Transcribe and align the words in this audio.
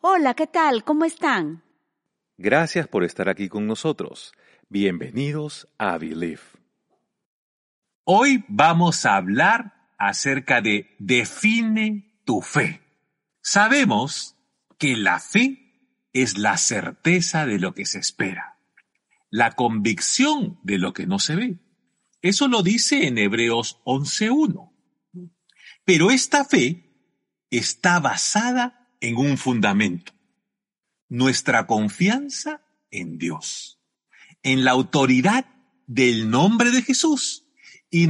Hola, 0.00 0.32
¿qué 0.32 0.46
tal? 0.46 0.82
¿Cómo 0.82 1.04
están? 1.04 1.62
Gracias 2.38 2.88
por 2.88 3.04
estar 3.04 3.28
aquí 3.28 3.50
con 3.50 3.66
nosotros. 3.66 4.32
Bienvenidos 4.70 5.68
a 5.76 5.98
Believe. 5.98 6.40
Hoy 8.04 8.46
vamos 8.48 9.04
a 9.04 9.16
hablar 9.16 9.90
acerca 9.98 10.62
de 10.62 10.94
define 10.98 12.22
tu 12.24 12.40
fe. 12.40 12.80
Sabemos 13.42 14.36
que 14.78 14.96
la 14.96 15.20
fe 15.20 15.98
es 16.14 16.38
la 16.38 16.56
certeza 16.56 17.44
de 17.44 17.58
lo 17.58 17.74
que 17.74 17.84
se 17.84 17.98
espera, 17.98 18.58
la 19.28 19.52
convicción 19.52 20.60
de 20.62 20.78
lo 20.78 20.94
que 20.94 21.06
no 21.06 21.18
se 21.18 21.36
ve. 21.36 21.58
Eso 22.22 22.48
lo 22.48 22.62
dice 22.62 23.06
en 23.06 23.18
Hebreos 23.18 23.82
11.1. 23.84 24.72
Pero 25.84 26.10
esta 26.10 26.46
fe 26.46 26.88
está 27.50 28.00
basada 28.00 28.77
en 29.00 29.16
un 29.16 29.38
fundamento. 29.38 30.12
Nuestra 31.08 31.66
confianza 31.66 32.62
en 32.90 33.18
Dios, 33.18 33.78
en 34.42 34.64
la 34.64 34.72
autoridad 34.72 35.46
del 35.86 36.30
nombre 36.30 36.70
de 36.70 36.82
Jesús 36.82 37.46
y 37.90 38.08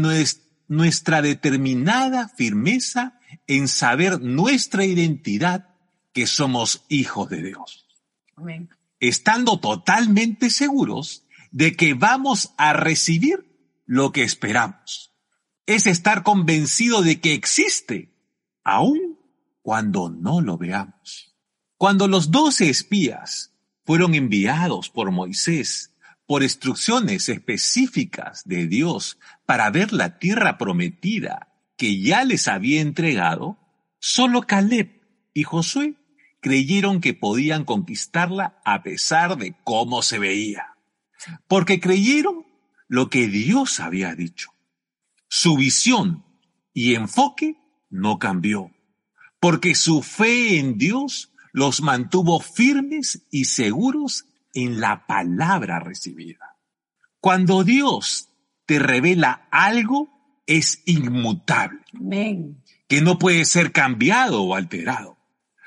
nuestra 0.66 1.22
determinada 1.22 2.28
firmeza 2.28 3.18
en 3.46 3.68
saber 3.68 4.20
nuestra 4.20 4.84
identidad 4.84 5.74
que 6.12 6.26
somos 6.26 6.84
hijos 6.88 7.28
de 7.30 7.42
Dios. 7.42 7.86
Estando 9.00 9.60
totalmente 9.60 10.50
seguros 10.50 11.24
de 11.50 11.76
que 11.76 11.94
vamos 11.94 12.52
a 12.58 12.72
recibir 12.72 13.48
lo 13.86 14.12
que 14.12 14.22
esperamos. 14.22 15.14
Es 15.66 15.86
estar 15.86 16.22
convencido 16.22 17.02
de 17.02 17.20
que 17.20 17.34
existe, 17.34 18.12
aún 18.64 19.07
cuando 19.68 20.08
no 20.08 20.40
lo 20.40 20.56
veamos. 20.56 21.36
Cuando 21.76 22.08
los 22.08 22.30
doce 22.30 22.70
espías 22.70 23.52
fueron 23.84 24.14
enviados 24.14 24.88
por 24.88 25.10
Moisés 25.10 25.94
por 26.24 26.42
instrucciones 26.42 27.28
específicas 27.28 28.44
de 28.46 28.66
Dios 28.66 29.18
para 29.44 29.68
ver 29.68 29.92
la 29.92 30.18
tierra 30.18 30.56
prometida 30.56 31.52
que 31.76 32.00
ya 32.00 32.24
les 32.24 32.48
había 32.48 32.80
entregado, 32.80 33.58
solo 33.98 34.40
Caleb 34.40 35.02
y 35.34 35.42
Josué 35.42 35.96
creyeron 36.40 37.02
que 37.02 37.12
podían 37.12 37.66
conquistarla 37.66 38.62
a 38.64 38.82
pesar 38.82 39.36
de 39.36 39.54
cómo 39.64 40.00
se 40.00 40.18
veía, 40.18 40.78
porque 41.46 41.78
creyeron 41.78 42.46
lo 42.86 43.10
que 43.10 43.28
Dios 43.28 43.80
había 43.80 44.14
dicho. 44.14 44.48
Su 45.28 45.58
visión 45.58 46.24
y 46.72 46.94
enfoque 46.94 47.58
no 47.90 48.18
cambió 48.18 48.72
porque 49.40 49.74
su 49.74 50.02
fe 50.02 50.58
en 50.58 50.78
Dios 50.78 51.32
los 51.52 51.80
mantuvo 51.82 52.40
firmes 52.40 53.26
y 53.30 53.46
seguros 53.46 54.26
en 54.54 54.80
la 54.80 55.06
palabra 55.06 55.80
recibida. 55.80 56.56
Cuando 57.20 57.64
Dios 57.64 58.28
te 58.66 58.78
revela 58.78 59.48
algo, 59.50 60.42
es 60.46 60.82
inmutable, 60.86 61.80
que 62.88 63.00
no 63.02 63.18
puede 63.18 63.44
ser 63.44 63.72
cambiado 63.72 64.42
o 64.42 64.54
alterado. 64.54 65.18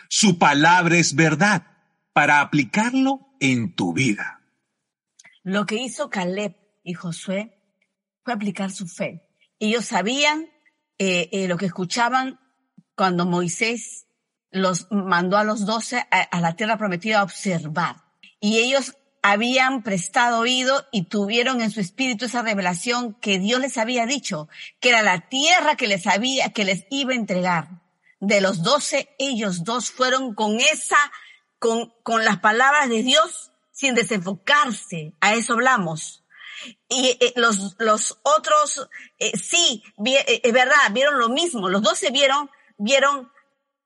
Su 0.09 0.37
palabra 0.37 0.97
es 0.97 1.15
verdad 1.15 1.67
para 2.13 2.41
aplicarlo 2.41 3.29
en 3.39 3.75
tu 3.75 3.93
vida. 3.93 4.41
Lo 5.43 5.65
que 5.65 5.75
hizo 5.81 6.09
Caleb 6.09 6.55
y 6.83 6.93
Josué 6.93 7.57
fue 8.23 8.33
aplicar 8.33 8.71
su 8.71 8.87
fe. 8.87 9.23
Ellos 9.59 9.85
sabían 9.85 10.47
eh, 10.97 11.29
eh, 11.31 11.47
lo 11.47 11.57
que 11.57 11.67
escuchaban 11.67 12.39
cuando 12.95 13.25
Moisés 13.25 14.05
los 14.51 14.87
mandó 14.91 15.37
a 15.37 15.43
los 15.43 15.65
doce 15.65 16.05
a, 16.11 16.39
la 16.39 16.55
tierra 16.55 16.77
prometida 16.77 17.19
a 17.19 17.23
observar. 17.23 17.95
Y 18.39 18.57
ellos 18.59 18.95
habían 19.23 19.83
prestado 19.83 20.39
oído 20.39 20.85
y 20.91 21.03
tuvieron 21.03 21.61
en 21.61 21.71
su 21.71 21.79
espíritu 21.79 22.25
esa 22.25 22.41
revelación 22.41 23.13
que 23.13 23.39
Dios 23.39 23.61
les 23.61 23.77
había 23.77 24.05
dicho, 24.05 24.49
que 24.79 24.89
era 24.89 25.01
la 25.03 25.29
tierra 25.29 25.75
que 25.75 25.87
les 25.87 26.07
había, 26.07 26.49
que 26.49 26.65
les 26.65 26.85
iba 26.89 27.13
a 27.13 27.15
entregar. 27.15 27.69
De 28.19 28.41
los 28.41 28.61
doce, 28.61 29.15
ellos 29.17 29.63
dos 29.63 29.89
fueron 29.89 30.35
con 30.35 30.59
esa, 30.59 30.97
con, 31.59 31.93
con 32.03 32.25
las 32.25 32.39
palabras 32.39 32.89
de 32.89 33.03
Dios, 33.03 33.51
sin 33.71 33.95
desenfocarse. 33.95 35.13
A 35.21 35.33
eso 35.33 35.53
hablamos. 35.53 36.23
Y 36.87 37.17
eh, 37.19 37.33
los, 37.35 37.75
los 37.79 38.19
otros, 38.23 38.87
eh, 39.17 39.35
sí, 39.37 39.83
eh, 40.05 40.41
es 40.43 40.53
verdad, 40.53 40.91
vieron 40.91 41.17
lo 41.19 41.29
mismo. 41.29 41.69
Los 41.69 41.81
doce 41.81 42.11
vieron 42.11 42.49
vieron 42.81 43.31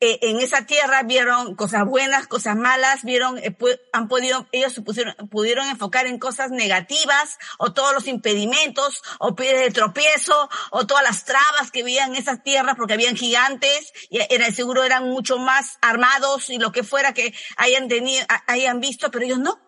eh, 0.02 0.20
en 0.24 0.42
esa 0.42 0.66
tierra, 0.66 1.04
vieron 1.04 1.56
cosas 1.56 1.86
buenas, 1.86 2.28
cosas 2.28 2.58
malas, 2.58 3.04
vieron, 3.04 3.38
eh, 3.38 3.56
han 3.94 4.10
podido, 4.10 4.46
ellos 4.52 4.74
se 4.74 4.82
pusieron, 4.82 5.16
pudieron 5.30 5.68
enfocar 5.68 6.06
en 6.06 6.20
cosas 6.20 6.52
negativas, 6.52 7.38
o 7.60 7.72
todos 7.72 7.94
los 7.94 8.08
impedimentos, 8.08 9.02
o 9.20 9.36
piedras 9.36 9.62
de 9.62 9.72
tropiezo, 9.72 10.50
o 10.72 10.86
todas 10.86 11.04
las 11.04 11.24
trabas 11.24 11.72
que 11.72 11.82
había 11.82 12.06
en 12.06 12.16
esas 12.16 12.44
tierras, 12.44 12.76
porque 12.76 12.94
habían 12.94 13.16
gigantes, 13.16 13.94
y 14.10 14.20
era 14.30 14.52
seguro 14.52 14.84
eran 14.84 15.10
mucho 15.10 15.38
más 15.38 15.78
armados 15.82 16.50
y 16.50 16.58
lo 16.58 16.74
que 16.74 16.84
fuera 16.84 17.14
que 17.14 17.34
hayan 17.56 17.88
tenido, 17.88 18.26
hayan 18.48 18.82
visto, 18.82 19.12
pero 19.12 19.26
ellos 19.26 19.40
no. 19.40 19.65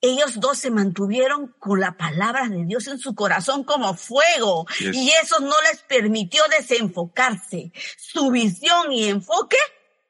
Ellos 0.00 0.38
dos 0.38 0.58
se 0.58 0.70
mantuvieron 0.70 1.54
con 1.58 1.80
la 1.80 1.96
palabra 1.96 2.48
de 2.48 2.64
Dios 2.64 2.86
en 2.86 2.98
su 2.98 3.14
corazón 3.14 3.64
como 3.64 3.94
fuego 3.94 4.66
y 4.80 5.10
eso 5.22 5.40
no 5.40 5.54
les 5.70 5.82
permitió 5.82 6.42
desenfocarse. 6.56 7.72
Su 7.96 8.30
visión 8.30 8.92
y 8.92 9.08
enfoque, 9.08 9.56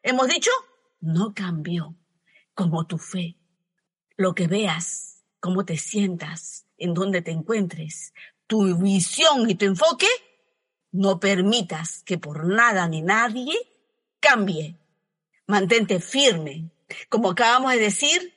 hemos 0.02 0.28
dicho, 0.28 0.50
no 1.00 1.32
cambió 1.34 1.94
como 2.54 2.86
tu 2.86 2.98
fe. 2.98 3.36
Lo 4.16 4.34
que 4.34 4.46
veas, 4.46 5.22
cómo 5.40 5.64
te 5.64 5.78
sientas, 5.78 6.66
en 6.76 6.92
dónde 6.92 7.22
te 7.22 7.30
encuentres, 7.30 8.12
tu 8.46 8.76
visión 8.76 9.48
y 9.48 9.54
tu 9.54 9.64
enfoque, 9.64 10.08
no 10.90 11.18
permitas 11.20 12.02
que 12.04 12.18
por 12.18 12.46
nada 12.46 12.88
ni 12.88 13.00
nadie 13.00 13.56
cambie. 14.20 14.76
Mantente 15.46 16.00
firme. 16.00 16.70
Como 17.08 17.30
acabamos 17.30 17.72
de 17.72 17.78
decir, 17.78 18.34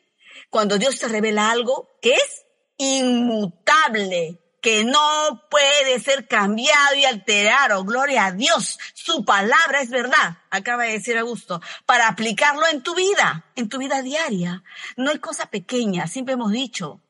cuando 0.51 0.77
Dios 0.77 0.99
te 0.99 1.07
revela 1.07 1.49
algo 1.49 1.89
que 2.01 2.13
es 2.13 2.45
inmutable, 2.77 4.37
que 4.61 4.83
no 4.83 5.47
puede 5.49 5.99
ser 5.99 6.27
cambiado 6.27 6.95
y 6.95 7.05
alterado. 7.05 7.83
Gloria 7.83 8.25
a 8.25 8.31
Dios. 8.31 8.77
Su 8.93 9.25
palabra 9.25 9.81
es 9.81 9.89
verdad, 9.89 10.37
acaba 10.51 10.83
de 10.83 10.91
decir 10.91 11.17
Augusto, 11.17 11.61
para 11.85 12.07
aplicarlo 12.07 12.67
en 12.67 12.83
tu 12.83 12.93
vida, 12.93 13.45
en 13.55 13.69
tu 13.69 13.79
vida 13.79 14.03
diaria. 14.03 14.63
No 14.97 15.09
hay 15.09 15.19
cosa 15.19 15.47
pequeña, 15.47 16.07
siempre 16.07 16.33
hemos 16.33 16.51
dicho, 16.51 17.01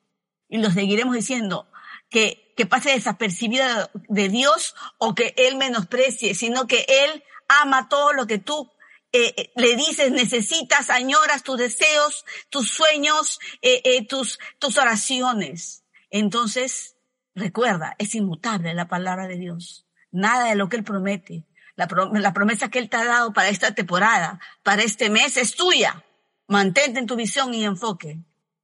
y 0.47 0.59
lo 0.59 0.69
seguiremos 0.69 1.15
diciendo, 1.15 1.67
que, 2.09 2.53
que 2.55 2.67
pase 2.67 2.91
desapercibida 2.91 3.89
de 3.93 4.29
Dios 4.29 4.75
o 4.99 5.15
que 5.15 5.33
Él 5.35 5.55
menosprecie, 5.55 6.35
sino 6.35 6.67
que 6.67 6.85
Él 6.87 7.23
ama 7.47 7.89
todo 7.89 8.13
lo 8.13 8.27
que 8.27 8.37
tú 8.37 8.70
eh, 9.13 9.33
eh, 9.35 9.51
le 9.55 9.75
dices, 9.75 10.11
necesitas, 10.11 10.89
añoras 10.89 11.43
tus 11.43 11.57
deseos, 11.57 12.25
tus 12.49 12.69
sueños, 12.69 13.39
eh, 13.61 14.05
tus, 14.07 14.39
tus 14.59 14.77
oraciones. 14.77 15.83
Entonces, 16.09 16.95
recuerda, 17.35 17.95
es 17.97 18.15
inmutable 18.15 18.73
la 18.73 18.87
palabra 18.87 19.27
de 19.27 19.37
Dios. 19.37 19.85
Nada 20.11 20.49
de 20.49 20.55
lo 20.55 20.69
que 20.69 20.77
Él 20.77 20.83
promete. 20.83 21.45
La 21.75 21.87
promesa 22.33 22.69
que 22.69 22.79
Él 22.79 22.89
te 22.89 22.97
ha 22.97 23.05
dado 23.05 23.33
para 23.33 23.49
esta 23.49 23.73
temporada, 23.73 24.39
para 24.63 24.83
este 24.83 25.09
mes, 25.09 25.37
es 25.37 25.55
tuya. 25.55 26.03
Mantente 26.47 26.99
en 26.99 27.07
tu 27.07 27.15
visión 27.15 27.53
y 27.53 27.63
enfoque, 27.63 28.19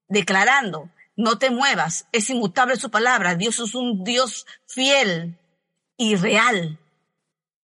declarando, 0.07 0.92
no 1.16 1.39
te 1.39 1.50
muevas, 1.50 2.06
es 2.12 2.30
inmutable 2.30 2.75
su 2.75 2.92
palabra. 2.92 3.36
Dios 3.36 3.60
es 3.60 3.74
un 3.75 4.04
Dios 4.04 4.45
fiel 4.68 5.38
y 5.98 6.16
real. 6.16 6.80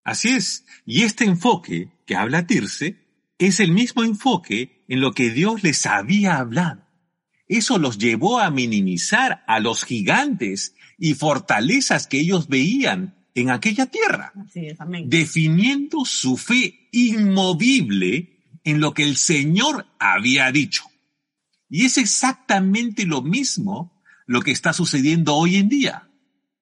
Así 0.04 0.28
es. 0.28 0.64
Y 0.84 1.02
este 1.02 1.24
enfoque 1.24 1.88
que 2.06 2.14
habla 2.14 2.46
Tirse 2.46 2.96
es 3.38 3.58
el 3.60 3.72
mismo 3.72 4.04
enfoque 4.04 4.84
en 4.86 5.00
lo 5.00 5.12
que 5.12 5.30
Dios 5.30 5.62
les 5.62 5.86
había 5.86 6.36
hablado. 6.36 6.86
Eso 7.48 7.78
los 7.78 7.98
llevó 7.98 8.38
a 8.38 8.50
minimizar 8.50 9.44
a 9.46 9.60
los 9.60 9.84
gigantes 9.84 10.74
y 10.98 11.14
fortalezas 11.14 12.06
que 12.06 12.20
ellos 12.20 12.48
veían 12.48 13.14
en 13.34 13.50
aquella 13.50 13.86
tierra, 13.86 14.32
definiendo 15.06 16.04
su 16.04 16.36
fe 16.36 16.88
inmovible 16.92 18.44
en 18.62 18.80
lo 18.80 18.94
que 18.94 19.02
el 19.02 19.16
Señor 19.16 19.86
había 19.98 20.52
dicho. 20.52 20.84
Y 21.68 21.84
es 21.84 21.98
exactamente 21.98 23.06
lo 23.06 23.22
mismo 23.22 24.00
lo 24.26 24.40
que 24.40 24.52
está 24.52 24.72
sucediendo 24.72 25.34
hoy 25.34 25.56
en 25.56 25.68
día. 25.68 26.08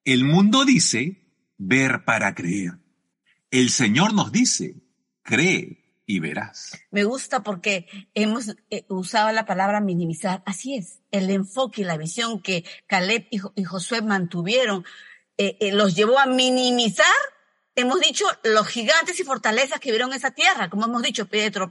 El 0.05 0.25
mundo 0.25 0.65
dice 0.65 1.23
ver 1.59 2.05
para 2.05 2.35
creer. 2.35 2.82
El 3.53 3.69
Señor 3.69 4.15
nos 4.15 4.33
dice, 4.33 4.77
cree 5.23 5.85
y 6.07 6.21
verás. 6.21 6.73
Me 6.91 7.05
gusta 7.05 7.43
porque 7.43 7.87
hemos 8.15 8.57
eh, 8.71 8.87
usado 8.89 9.31
la 9.31 9.45
palabra 9.45 9.83
minimizar. 9.83 10.43
Así 10.47 10.75
es, 10.75 11.01
el 11.11 11.29
enfoque 11.29 11.83
y 11.83 11.85
la 11.85 11.99
visión 11.99 12.41
que 12.41 12.65
Caleb 12.87 13.29
y, 13.31 13.63
Josué 13.63 14.01
mantuvieron 14.01 14.87
eh, 15.37 15.59
eh, 15.61 15.73
los 15.73 15.95
llevó 15.95 16.19
a 16.19 16.25
minimizar 16.25 17.05
hemos 17.75 18.01
dicho 18.01 18.25
los 18.45 18.67
gigantes 18.69 19.19
y 19.21 19.25
fortalezas 19.25 19.81
que 19.81 19.91
vieron 19.91 20.13
esa 20.13 20.31
tierra, 20.31 20.69
como 20.69 20.87
hemos 20.87 21.03
dicho, 21.03 21.27
pie 21.27 21.51
de 21.51 21.63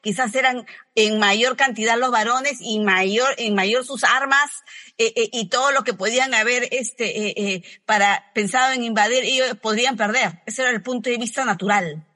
quizás 0.00 0.34
eran 0.34 0.66
en 0.94 1.18
mayor 1.18 1.56
cantidad 1.56 1.98
los 1.98 2.10
varones 2.10 2.58
y 2.60 2.80
mayor, 2.80 3.34
en 3.38 3.54
mayor 3.54 3.84
sus 3.84 4.04
armas 4.04 4.62
eh, 4.98 5.12
eh, 5.16 5.30
y 5.32 5.48
todo 5.48 5.72
lo 5.72 5.82
que 5.82 5.94
podían 5.94 6.34
haber 6.34 6.68
este 6.70 7.54
eh, 7.54 7.64
para 7.84 8.32
pensado 8.34 8.72
en 8.72 8.84
invadir, 8.84 9.24
ellos 9.24 9.56
podrían 9.60 9.96
perder. 9.96 10.42
Ese 10.46 10.62
era 10.62 10.70
el 10.70 10.82
punto 10.82 11.10
de 11.10 11.18
vista 11.18 11.44
natural. 11.44 12.06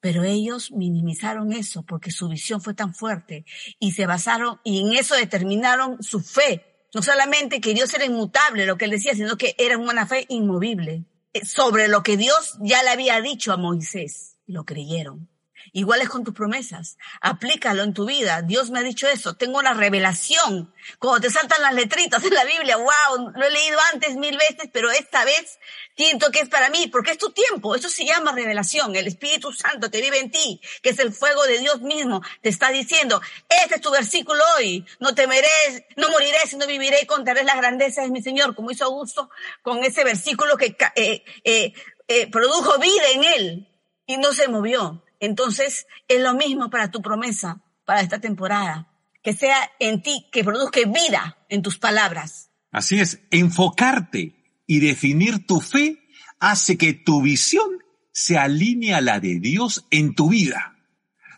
Pero 0.00 0.22
ellos 0.22 0.70
minimizaron 0.70 1.52
eso 1.52 1.82
porque 1.82 2.10
su 2.10 2.28
visión 2.28 2.60
fue 2.60 2.74
tan 2.74 2.94
fuerte 2.94 3.46
y 3.78 3.92
se 3.92 4.04
basaron 4.04 4.60
y 4.62 4.80
en 4.82 4.98
eso 4.98 5.14
determinaron 5.14 6.02
su 6.02 6.20
fe. 6.20 6.86
No 6.92 7.00
solamente 7.00 7.60
que 7.60 7.72
Dios 7.72 7.92
era 7.94 8.04
inmutable, 8.04 8.66
lo 8.66 8.76
que 8.76 8.84
él 8.84 8.90
decía, 8.90 9.14
sino 9.14 9.38
que 9.38 9.54
era 9.58 9.78
una 9.78 10.06
fe 10.06 10.26
inmovible 10.28 11.06
sobre 11.42 11.88
lo 11.88 12.02
que 12.02 12.16
Dios 12.16 12.56
ya 12.60 12.82
le 12.82 12.90
había 12.90 13.20
dicho 13.20 13.52
a 13.52 13.56
Moisés. 13.56 14.36
Lo 14.46 14.64
creyeron. 14.64 15.28
Igual 15.72 16.00
es 16.02 16.08
con 16.08 16.24
tus 16.24 16.34
promesas. 16.34 16.98
Aplícalo 17.20 17.82
en 17.82 17.94
tu 17.94 18.06
vida. 18.06 18.42
Dios 18.42 18.70
me 18.70 18.78
ha 18.78 18.82
dicho 18.82 19.08
eso. 19.08 19.34
Tengo 19.34 19.58
una 19.58 19.74
revelación. 19.74 20.72
Como 20.98 21.20
te 21.20 21.30
saltan 21.30 21.62
las 21.62 21.74
letritas 21.74 22.22
en 22.24 22.34
la 22.34 22.44
Biblia, 22.44 22.76
wow, 22.76 23.32
lo 23.34 23.44
he 23.44 23.50
leído 23.50 23.78
antes 23.92 24.16
mil 24.16 24.36
veces, 24.36 24.68
pero 24.72 24.90
esta 24.90 25.24
vez 25.24 25.58
siento 25.96 26.30
que 26.30 26.40
es 26.40 26.48
para 26.48 26.70
mí, 26.70 26.88
porque 26.88 27.12
es 27.12 27.18
tu 27.18 27.30
tiempo. 27.30 27.74
Eso 27.74 27.88
se 27.88 28.04
llama 28.04 28.32
revelación. 28.32 28.94
El 28.94 29.06
Espíritu 29.06 29.52
Santo 29.52 29.90
que 29.90 30.00
vive 30.00 30.18
en 30.18 30.30
ti, 30.30 30.60
que 30.82 30.90
es 30.90 30.98
el 30.98 31.12
fuego 31.12 31.44
de 31.44 31.58
Dios 31.58 31.80
mismo, 31.80 32.22
te 32.42 32.48
está 32.48 32.70
diciendo, 32.70 33.20
este 33.48 33.76
es 33.76 33.80
tu 33.80 33.90
versículo 33.90 34.42
hoy. 34.56 34.84
No 35.00 35.14
temeré, 35.14 35.48
no 35.96 36.10
moriré, 36.10 36.38
sino 36.46 36.66
viviré 36.66 37.00
y 37.02 37.06
contaré 37.06 37.44
las 37.44 37.56
grandezas 37.56 38.04
de 38.04 38.10
mi 38.10 38.22
Señor, 38.22 38.54
como 38.54 38.70
hizo 38.70 38.84
Augusto 38.84 39.30
con 39.62 39.84
ese 39.84 40.04
versículo 40.04 40.56
que 40.56 40.76
eh, 40.96 41.24
eh, 41.44 41.72
eh, 42.08 42.30
produjo 42.30 42.78
vida 42.78 43.10
en 43.14 43.24
él 43.24 43.68
y 44.06 44.16
no 44.16 44.32
se 44.32 44.48
movió. 44.48 45.02
Entonces, 45.24 45.86
es 46.08 46.20
lo 46.20 46.34
mismo 46.34 46.70
para 46.70 46.90
tu 46.90 47.00
promesa, 47.00 47.62
para 47.84 48.00
esta 48.00 48.20
temporada. 48.20 48.90
Que 49.22 49.32
sea 49.32 49.56
en 49.78 50.02
ti, 50.02 50.26
que 50.30 50.44
produzca 50.44 50.80
vida 50.86 51.38
en 51.48 51.62
tus 51.62 51.78
palabras. 51.78 52.50
Así 52.70 53.00
es, 53.00 53.20
enfocarte 53.30 54.62
y 54.66 54.80
definir 54.80 55.46
tu 55.46 55.60
fe 55.60 55.98
hace 56.40 56.76
que 56.76 56.92
tu 56.92 57.22
visión 57.22 57.70
se 58.12 58.36
alinee 58.36 58.94
a 58.94 59.00
la 59.00 59.18
de 59.18 59.40
Dios 59.40 59.86
en 59.90 60.14
tu 60.14 60.28
vida. 60.28 60.76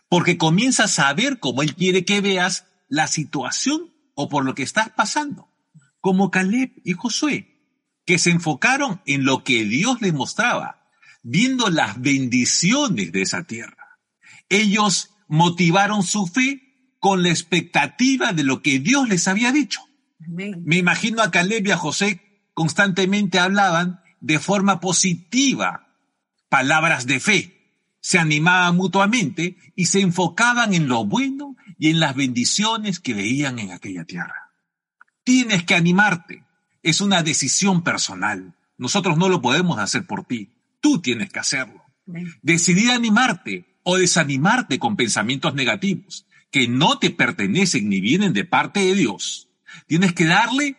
Porque 0.09 0.37
comienzas 0.37 0.99
a 0.99 1.13
ver 1.13 1.39
cómo 1.39 1.63
Él 1.63 1.75
quiere 1.75 2.03
que 2.03 2.21
veas 2.21 2.65
la 2.89 3.07
situación 3.07 3.93
o 4.15 4.27
por 4.27 4.43
lo 4.43 4.53
que 4.53 4.63
estás 4.63 4.89
pasando. 4.89 5.49
Como 6.01 6.29
Caleb 6.29 6.73
y 6.83 6.93
Josué, 6.93 7.57
que 8.05 8.17
se 8.17 8.31
enfocaron 8.31 9.01
en 9.05 9.23
lo 9.23 9.43
que 9.43 9.63
Dios 9.63 10.01
les 10.01 10.13
mostraba 10.13 10.86
viendo 11.23 11.69
las 11.69 12.01
bendiciones 12.01 13.11
de 13.11 13.21
esa 13.21 13.43
tierra. 13.43 13.99
Ellos 14.49 15.11
motivaron 15.27 16.03
su 16.03 16.27
fe 16.27 16.95
con 16.99 17.23
la 17.23 17.29
expectativa 17.29 18.33
de 18.33 18.43
lo 18.43 18.61
que 18.61 18.79
Dios 18.79 19.07
les 19.09 19.27
había 19.27 19.51
dicho. 19.51 19.81
Me 20.19 20.77
imagino 20.77 21.21
a 21.21 21.31
Caleb 21.31 21.67
y 21.67 21.71
a 21.71 21.77
José 21.77 22.21
constantemente 22.53 23.39
hablaban 23.39 24.01
de 24.19 24.39
forma 24.39 24.79
positiva 24.79 25.87
palabras 26.49 27.05
de 27.05 27.19
fe. 27.19 27.53
Se 27.99 28.19
animaban 28.19 28.75
mutuamente 28.75 29.57
y 29.75 29.87
se 29.87 30.01
enfocaban 30.01 30.73
en 30.73 30.87
lo 30.87 31.05
bueno 31.05 31.55
y 31.77 31.89
en 31.89 31.99
las 31.99 32.15
bendiciones 32.15 32.99
que 32.99 33.13
veían 33.13 33.59
en 33.59 33.71
aquella 33.71 34.05
tierra. 34.05 34.51
Tienes 35.23 35.63
que 35.65 35.75
animarte. 35.75 36.45
Es 36.83 37.01
una 37.01 37.21
decisión 37.21 37.83
personal. 37.83 38.55
Nosotros 38.77 39.17
no 39.17 39.29
lo 39.29 39.41
podemos 39.41 39.77
hacer 39.79 40.07
por 40.07 40.25
ti. 40.25 40.56
Tú 40.79 41.01
tienes 41.01 41.29
que 41.29 41.39
hacerlo. 41.39 41.83
Decidir 42.41 42.91
animarte 42.91 43.79
o 43.83 43.97
desanimarte 43.97 44.79
con 44.79 44.95
pensamientos 44.95 45.53
negativos 45.53 46.27
que 46.51 46.67
no 46.67 46.99
te 46.99 47.09
pertenecen 47.09 47.89
ni 47.89 48.01
vienen 48.01 48.33
de 48.33 48.45
parte 48.45 48.79
de 48.79 48.95
Dios. 48.95 49.49
Tienes 49.87 50.13
que 50.13 50.25
darle 50.25 50.77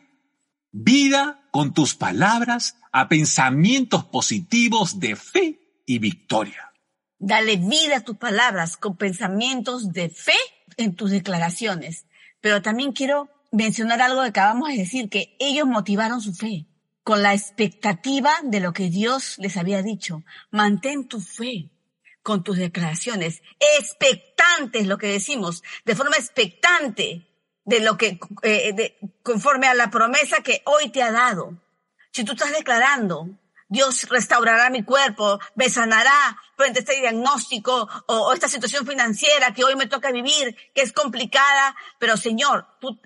vida 0.72 1.48
con 1.50 1.74
tus 1.74 1.94
palabras 1.94 2.76
a 2.92 3.08
pensamientos 3.08 4.04
positivos 4.04 5.00
de 5.00 5.16
fe 5.16 5.60
y 5.86 5.98
victoria. 5.98 6.72
Dale 7.18 7.56
vida 7.56 7.98
a 7.98 8.00
tus 8.00 8.16
palabras 8.16 8.76
con 8.76 8.96
pensamientos 8.96 9.92
de 9.92 10.08
fe 10.08 10.36
en 10.76 10.94
tus 10.94 11.10
declaraciones. 11.10 12.06
Pero 12.40 12.62
también 12.62 12.92
quiero 12.92 13.28
mencionar 13.50 14.00
algo 14.00 14.22
que 14.22 14.28
acabamos 14.28 14.68
de 14.68 14.76
decir, 14.76 15.08
que 15.08 15.36
ellos 15.40 15.66
motivaron 15.66 16.20
su 16.20 16.32
fe 16.32 16.66
con 17.08 17.22
la 17.22 17.32
expectativa 17.32 18.34
de 18.42 18.60
lo 18.60 18.74
que 18.74 18.90
Dios 18.90 19.38
les 19.38 19.56
había 19.56 19.80
dicho. 19.80 20.24
Mantén 20.50 21.08
tu 21.08 21.22
fe 21.22 21.70
con 22.22 22.44
tus 22.44 22.58
declaraciones, 22.58 23.40
expectantes, 23.78 24.86
lo 24.86 24.98
que 24.98 25.06
decimos, 25.06 25.62
de 25.86 25.94
forma 25.94 26.16
expectante 26.16 27.26
de 27.64 27.80
lo 27.80 27.96
que, 27.96 28.20
eh, 28.42 28.98
conforme 29.22 29.68
a 29.68 29.74
la 29.74 29.88
promesa 29.88 30.42
que 30.42 30.60
hoy 30.66 30.90
te 30.90 31.02
ha 31.02 31.10
dado. 31.10 31.56
Si 32.12 32.24
tú 32.24 32.32
estás 32.32 32.52
declarando, 32.52 33.30
Dios 33.70 34.06
restaurará 34.10 34.68
mi 34.68 34.82
cuerpo, 34.82 35.40
me 35.54 35.70
sanará 35.70 36.36
frente 36.58 36.80
a 36.80 36.82
este 36.82 37.00
diagnóstico 37.00 37.88
o, 38.06 38.14
o, 38.14 38.34
esta 38.34 38.50
situación 38.50 38.86
financiera 38.86 39.54
que 39.54 39.64
hoy 39.64 39.76
me 39.76 39.86
toca 39.86 40.12
vivir, 40.12 40.54
que 40.74 40.82
es 40.82 40.92
complicada, 40.92 41.74
pero 41.98 42.18
Señor, 42.18 42.66
tú, 42.78 43.00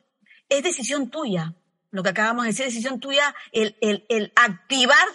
es 0.49 0.65
decisión 0.65 1.09
tuya 1.09 1.55
lo 1.93 2.03
que 2.03 2.09
acabamos 2.09 2.45
de 2.45 2.51
decir, 2.51 2.67
decisión 2.67 2.99
tuya, 2.99 3.35
el, 3.53 3.77
el, 3.81 4.05
el 4.09 4.33
activar 4.35 5.07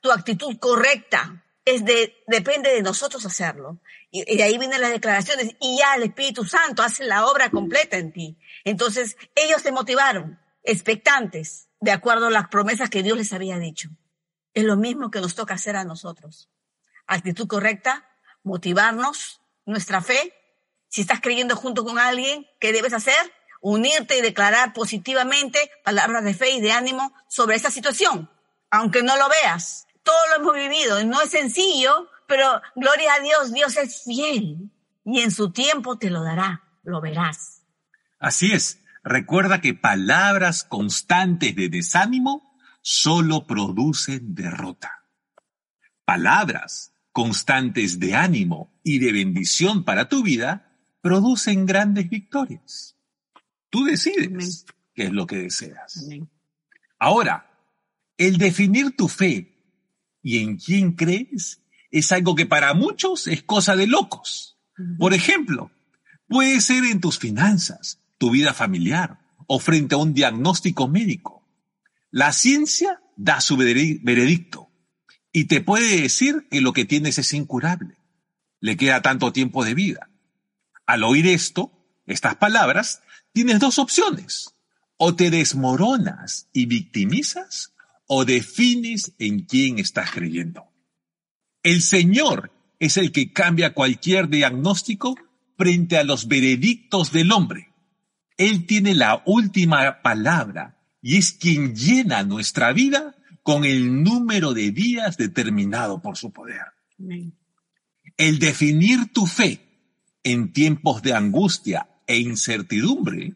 tu 0.00 0.12
actitud 0.12 0.56
correcta. 0.58 1.42
Es 1.64 1.84
de, 1.84 2.22
depende 2.28 2.70
de 2.70 2.82
nosotros 2.82 3.26
hacerlo. 3.26 3.80
Y, 4.10 4.36
de 4.36 4.42
ahí 4.44 4.56
vienen 4.56 4.80
las 4.80 4.92
declaraciones 4.92 5.56
y 5.60 5.78
ya 5.78 5.96
el 5.96 6.04
Espíritu 6.04 6.44
Santo 6.44 6.82
hace 6.82 7.04
la 7.04 7.26
obra 7.26 7.50
completa 7.50 7.96
en 7.96 8.12
ti. 8.12 8.38
Entonces, 8.64 9.16
ellos 9.34 9.62
se 9.62 9.72
motivaron, 9.72 10.38
expectantes, 10.62 11.68
de 11.80 11.90
acuerdo 11.90 12.26
a 12.26 12.30
las 12.30 12.48
promesas 12.48 12.88
que 12.88 13.02
Dios 13.02 13.18
les 13.18 13.32
había 13.32 13.58
dicho. 13.58 13.88
Es 14.54 14.64
lo 14.64 14.76
mismo 14.76 15.10
que 15.10 15.20
nos 15.20 15.34
toca 15.34 15.54
hacer 15.54 15.74
a 15.74 15.84
nosotros. 15.84 16.50
Actitud 17.06 17.48
correcta, 17.48 18.08
motivarnos, 18.44 19.40
nuestra 19.64 20.02
fe. 20.02 20.34
Si 20.88 21.00
estás 21.00 21.20
creyendo 21.20 21.56
junto 21.56 21.84
con 21.84 21.98
alguien, 21.98 22.46
¿qué 22.60 22.72
debes 22.72 22.92
hacer? 22.92 23.32
Unirte 23.68 24.16
y 24.16 24.22
declarar 24.22 24.72
positivamente 24.72 25.58
palabras 25.82 26.22
de 26.22 26.34
fe 26.34 26.52
y 26.52 26.60
de 26.60 26.70
ánimo 26.70 27.12
sobre 27.28 27.56
esa 27.56 27.70
situación, 27.70 28.30
aunque 28.70 29.02
no 29.02 29.16
lo 29.16 29.28
veas. 29.28 29.88
Todo 30.04 30.16
lo 30.30 30.42
hemos 30.42 30.54
vivido, 30.54 31.04
no 31.04 31.20
es 31.20 31.30
sencillo, 31.30 32.08
pero 32.28 32.62
gloria 32.76 33.14
a 33.14 33.20
Dios, 33.20 33.52
Dios 33.52 33.76
es 33.76 34.04
fiel 34.04 34.70
y 35.04 35.20
en 35.20 35.32
su 35.32 35.50
tiempo 35.50 35.98
te 35.98 36.10
lo 36.10 36.22
dará, 36.22 36.62
lo 36.84 37.00
verás. 37.00 37.62
Así 38.20 38.52
es, 38.52 38.84
recuerda 39.02 39.60
que 39.60 39.74
palabras 39.74 40.62
constantes 40.62 41.56
de 41.56 41.68
desánimo 41.68 42.56
solo 42.82 43.48
producen 43.48 44.36
derrota. 44.36 45.02
Palabras 46.04 46.92
constantes 47.10 47.98
de 47.98 48.14
ánimo 48.14 48.78
y 48.84 49.00
de 49.00 49.10
bendición 49.10 49.84
para 49.84 50.08
tu 50.08 50.22
vida 50.22 50.78
producen 51.00 51.66
grandes 51.66 52.08
victorias. 52.08 52.95
Tú 53.76 53.84
decides 53.84 54.64
qué 54.94 55.02
es 55.02 55.12
lo 55.12 55.26
que 55.26 55.36
deseas. 55.36 56.08
Ahora, 56.98 57.60
el 58.16 58.38
definir 58.38 58.96
tu 58.96 59.06
fe 59.06 59.52
y 60.22 60.38
en 60.38 60.56
quién 60.56 60.92
crees 60.92 61.60
es 61.90 62.10
algo 62.10 62.34
que 62.34 62.46
para 62.46 62.72
muchos 62.72 63.26
es 63.26 63.42
cosa 63.42 63.76
de 63.76 63.86
locos. 63.86 64.56
Por 64.98 65.12
ejemplo, 65.12 65.70
puede 66.26 66.62
ser 66.62 66.84
en 66.84 67.02
tus 67.02 67.18
finanzas, 67.18 68.00
tu 68.16 68.30
vida 68.30 68.54
familiar 68.54 69.18
o 69.46 69.58
frente 69.58 69.94
a 69.94 69.98
un 69.98 70.14
diagnóstico 70.14 70.88
médico. 70.88 71.46
La 72.10 72.32
ciencia 72.32 73.02
da 73.14 73.42
su 73.42 73.58
veredicto 73.58 74.70
y 75.32 75.48
te 75.48 75.60
puede 75.60 76.00
decir 76.00 76.46
que 76.50 76.62
lo 76.62 76.72
que 76.72 76.86
tienes 76.86 77.18
es 77.18 77.34
incurable. 77.34 77.98
Le 78.58 78.78
queda 78.78 79.02
tanto 79.02 79.34
tiempo 79.34 79.66
de 79.66 79.74
vida. 79.74 80.08
Al 80.86 81.04
oír 81.04 81.26
esto, 81.26 81.72
estas 82.06 82.36
palabras, 82.36 83.02
tienes 83.36 83.60
dos 83.60 83.78
opciones. 83.78 84.54
O 84.96 85.14
te 85.14 85.30
desmoronas 85.30 86.48
y 86.54 86.64
victimizas 86.64 87.74
o 88.06 88.24
defines 88.24 89.12
en 89.18 89.40
quién 89.40 89.78
estás 89.78 90.10
creyendo. 90.10 90.64
El 91.62 91.82
Señor 91.82 92.50
es 92.78 92.96
el 92.96 93.12
que 93.12 93.34
cambia 93.34 93.74
cualquier 93.74 94.30
diagnóstico 94.30 95.16
frente 95.58 95.98
a 95.98 96.04
los 96.04 96.28
veredictos 96.28 97.12
del 97.12 97.30
hombre. 97.30 97.74
Él 98.38 98.64
tiene 98.64 98.94
la 98.94 99.22
última 99.26 100.00
palabra 100.00 100.78
y 101.02 101.18
es 101.18 101.32
quien 101.32 101.76
llena 101.76 102.22
nuestra 102.22 102.72
vida 102.72 103.16
con 103.42 103.66
el 103.66 104.02
número 104.02 104.54
de 104.54 104.70
días 104.70 105.18
determinado 105.18 106.00
por 106.00 106.16
su 106.16 106.32
poder. 106.32 106.64
El 108.16 108.38
definir 108.38 109.12
tu 109.12 109.26
fe 109.26 109.60
en 110.22 110.54
tiempos 110.54 111.02
de 111.02 111.12
angustia 111.12 111.86
e 112.06 112.18
incertidumbre 112.18 113.34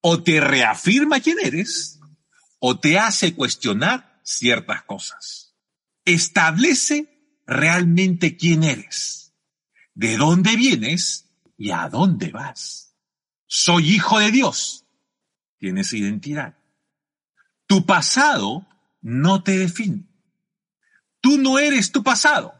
o 0.00 0.22
te 0.22 0.40
reafirma 0.40 1.20
quién 1.20 1.38
eres 1.42 1.98
o 2.58 2.78
te 2.78 2.98
hace 2.98 3.34
cuestionar 3.34 4.20
ciertas 4.22 4.82
cosas. 4.82 5.54
Establece 6.04 7.40
realmente 7.46 8.36
quién 8.36 8.64
eres, 8.64 9.34
de 9.94 10.16
dónde 10.16 10.56
vienes 10.56 11.30
y 11.56 11.70
a 11.70 11.88
dónde 11.88 12.30
vas. 12.30 12.94
Soy 13.46 13.94
hijo 13.94 14.18
de 14.18 14.30
Dios. 14.30 14.84
Tienes 15.58 15.92
identidad. 15.92 16.56
Tu 17.66 17.84
pasado 17.84 18.66
no 19.00 19.42
te 19.42 19.58
define. 19.58 20.06
Tú 21.20 21.38
no 21.38 21.58
eres 21.58 21.90
tu 21.90 22.02
pasado. 22.02 22.54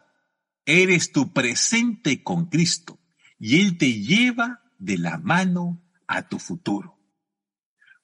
Eres 0.65 1.13
tu 1.13 1.33
presente 1.33 2.23
con 2.23 2.47
Cristo 2.47 2.99
y 3.39 3.61
Él 3.61 3.79
te 3.79 3.93
lleva 3.93 4.63
de 4.79 4.99
la 4.99 5.19
mano 5.19 5.83
a 6.07 6.29
tu 6.29 6.39
futuro. 6.39 6.99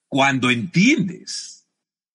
Cuando 0.09 0.51
entiendes 0.51 1.67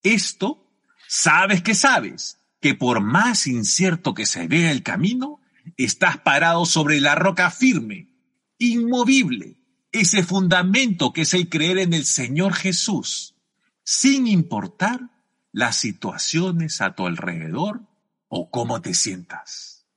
esto, 0.03 0.71
sabes 1.07 1.61
que 1.63 1.73
sabes 1.73 2.37
que 2.61 2.75
por 2.75 3.01
más 3.01 3.47
incierto 3.47 4.13
que 4.13 4.25
se 4.25 4.47
vea 4.47 4.71
el 4.71 4.83
camino, 4.83 5.41
estás 5.77 6.17
parado 6.17 6.65
sobre 6.65 6.99
la 6.99 7.15
roca 7.15 7.51
firme, 7.51 8.09
inmovible, 8.57 9.57
ese 9.91 10.23
fundamento 10.23 11.13
que 11.13 11.21
es 11.21 11.33
el 11.33 11.49
creer 11.49 11.79
en 11.79 11.93
el 11.93 12.05
Señor 12.05 12.53
Jesús, 12.53 13.35
sin 13.83 14.27
importar 14.27 15.09
las 15.51 15.77
situaciones 15.77 16.81
a 16.81 16.93
tu 16.93 17.07
alrededor 17.07 17.81
o 18.27 18.51
cómo 18.51 18.81
te 18.81 18.93
sientas. 18.93 19.87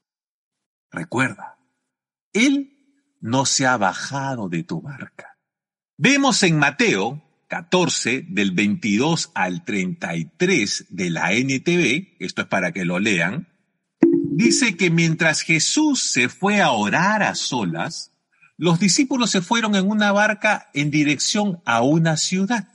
Recuerda, 0.91 1.59
Él 2.33 2.72
no 3.23 3.47
se 3.47 3.67
ha 3.67 3.79
bajado 3.79 4.51
de 4.51 4.63
tu 4.63 4.83
barca. 4.83 5.39
Vemos 5.97 6.43
en 6.43 6.59
Mateo 6.59 7.23
14, 7.53 8.25
del 8.29 8.53
22 8.53 9.31
al 9.35 9.63
33 9.63 10.87
de 10.89 11.11
la 11.11 11.35
NTV, 11.35 12.17
esto 12.19 12.41
es 12.41 12.49
para 12.49 12.73
que 12.73 12.87
lo 12.87 12.99
lean, 12.99 13.47
dice 14.01 14.75
que 14.79 14.89
mientras 14.89 15.43
Jesús 15.43 16.13
se 16.13 16.31
fue 16.31 16.63
a 16.63 16.71
orar 16.71 17.23
a 17.23 17.35
solas, 17.35 18.11
los 18.57 18.81
discípulos 18.81 19.31
se 19.31 19.43
fueron 19.43 19.75
en 19.75 19.87
una 19.87 20.13
barca 20.13 20.71
en 20.73 20.91
dirección 20.91 21.61
a 21.67 21.83
una 21.83 22.17
ciudad. 22.17 22.69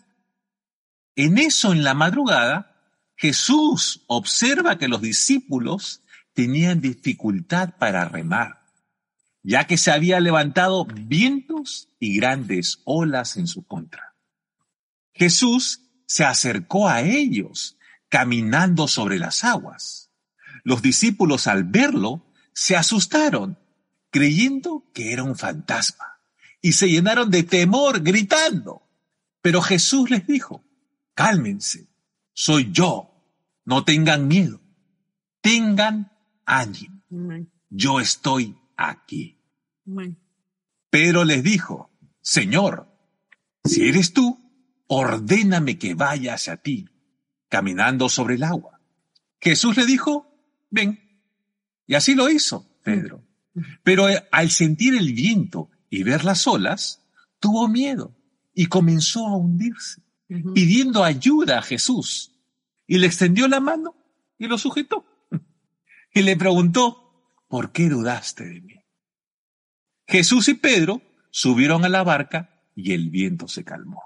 En 1.16 1.40
eso, 1.40 1.72
en 1.74 1.84
la 1.84 1.96
madrugada, 1.96 2.76
Jesús 3.16 4.04
observa 4.06 4.78
que 4.78 4.88
los 4.88 5.02
discípulos 5.02 6.04
tenían 6.34 6.82
dificultad 6.82 7.74
para 7.80 8.06
remar, 8.06 8.57
ya 9.48 9.66
que 9.66 9.78
se 9.78 9.92
había 9.92 10.20
levantado 10.20 10.86
vientos 10.86 11.88
y 12.02 12.18
grandes 12.18 12.82
olas 12.84 13.38
en 13.38 13.48
su 13.48 13.66
contra. 13.66 14.14
Jesús 15.14 15.84
se 16.06 16.26
acercó 16.26 16.90
a 16.90 17.00
ellos 17.00 17.78
caminando 18.10 18.90
sobre 18.90 19.18
las 19.18 19.46
aguas. 19.46 20.12
Los 20.66 20.82
discípulos 20.82 21.48
al 21.48 21.64
verlo 21.64 22.26
se 22.52 22.76
asustaron, 22.76 23.58
creyendo 24.10 24.84
que 24.94 25.14
era 25.14 25.24
un 25.24 25.38
fantasma, 25.38 26.20
y 26.62 26.74
se 26.74 26.90
llenaron 26.90 27.32
de 27.32 27.44
temor 27.44 28.02
gritando. 28.02 28.82
Pero 29.42 29.62
Jesús 29.62 30.10
les 30.10 30.28
dijo, 30.28 30.62
cálmense, 31.14 31.88
soy 32.34 32.70
yo, 32.74 33.24
no 33.64 33.86
tengan 33.86 34.28
miedo, 34.28 34.60
tengan 35.40 36.12
ánimo, 36.46 37.02
yo 37.70 38.02
estoy 38.02 38.58
aquí. 38.76 39.37
Pero 40.90 41.24
les 41.24 41.44
dijo, 41.44 41.92
Señor, 42.22 42.88
si 43.64 43.88
eres 43.88 44.14
tú, 44.14 44.40
ordéname 44.88 45.78
que 45.78 45.94
vaya 45.94 46.34
hacia 46.34 46.58
ti, 46.58 46.90
caminando 47.50 48.10
sobre 48.10 48.36
el 48.36 48.44
agua. 48.44 48.80
Jesús 49.40 49.78
le 49.78 49.86
dijo, 49.86 50.28
ven. 50.70 51.00
Y 51.86 51.96
así 51.96 52.16
lo 52.16 52.30
hizo 52.30 52.68
Pedro. 52.84 53.24
Pero 53.84 54.10
eh, 54.10 54.28
al 54.32 54.50
sentir 54.52 54.96
el 54.96 55.14
viento 55.14 55.70
y 55.90 56.04
ver 56.04 56.26
las 56.26 56.48
olas, 56.48 57.04
tuvo 57.40 57.68
miedo 57.68 58.16
y 58.54 58.68
comenzó 58.68 59.28
a 59.28 59.38
hundirse, 59.38 60.02
pidiendo 60.54 61.04
ayuda 61.04 61.60
a 61.60 61.62
Jesús. 61.62 62.34
Y 62.86 62.98
le 62.98 63.08
extendió 63.08 63.48
la 63.48 63.60
mano 63.60 63.96
y 64.38 64.48
lo 64.48 64.58
sujetó. 64.58 65.06
Y 66.14 66.24
le 66.24 66.36
preguntó, 66.36 67.30
¿por 67.48 67.72
qué 67.72 67.90
dudaste 67.90 68.46
de 68.46 68.62
mí? 68.62 68.77
Jesús 70.08 70.48
y 70.48 70.54
Pedro 70.54 71.02
subieron 71.32 71.84
a 71.84 71.90
la 71.90 72.04
barca 72.04 72.64
y 72.76 72.94
el 72.94 73.10
viento 73.10 73.48
se 73.48 73.64
calmó. 73.64 74.04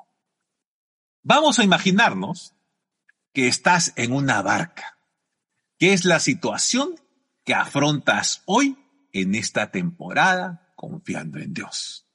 Vamos 1.24 1.60
a 1.60 1.64
imaginarnos 1.64 2.56
que 3.34 3.48
estás 3.48 3.94
en 3.96 4.12
una 4.12 4.42
barca, 4.42 4.98
que 5.78 5.94
es 5.94 6.06
la 6.06 6.20
situación 6.20 6.96
que 7.46 7.54
afrontas 7.54 8.42
hoy 8.46 8.78
en 9.14 9.36
esta 9.36 9.72
temporada 9.72 10.74
confiando 10.76 11.40
en 11.40 11.54
Dios. 11.54 12.08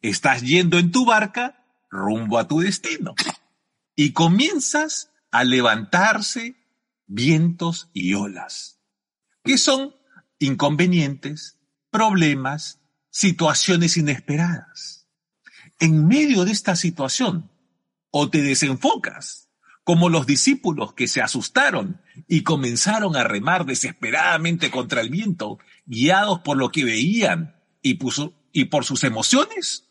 Estás 0.00 0.42
yendo 0.42 0.78
en 0.78 0.90
tu 0.90 1.04
barca 1.04 1.66
rumbo 1.90 2.38
a 2.38 2.48
tu 2.48 2.60
destino 2.60 3.14
y 3.94 4.12
comienzas 4.12 5.12
a 5.30 5.44
levantarse 5.44 6.56
vientos 7.06 7.90
y 7.92 8.14
olas, 8.14 8.80
que 9.42 9.58
son 9.58 9.94
inconvenientes, 10.38 11.58
problemas, 11.90 12.80
situaciones 13.14 13.96
inesperadas. 13.96 15.06
En 15.78 16.08
medio 16.08 16.44
de 16.44 16.50
esta 16.50 16.74
situación, 16.74 17.48
o 18.10 18.28
te 18.28 18.42
desenfocas, 18.42 19.50
como 19.84 20.08
los 20.08 20.26
discípulos 20.26 20.94
que 20.94 21.06
se 21.06 21.22
asustaron 21.22 22.00
y 22.26 22.42
comenzaron 22.42 23.14
a 23.14 23.22
remar 23.22 23.66
desesperadamente 23.66 24.72
contra 24.72 25.00
el 25.00 25.10
viento, 25.10 25.60
guiados 25.86 26.40
por 26.40 26.56
lo 26.56 26.72
que 26.72 26.84
veían 26.84 27.54
y, 27.82 27.94
por 27.94 28.84
sus 28.84 29.04
emociones, 29.04 29.88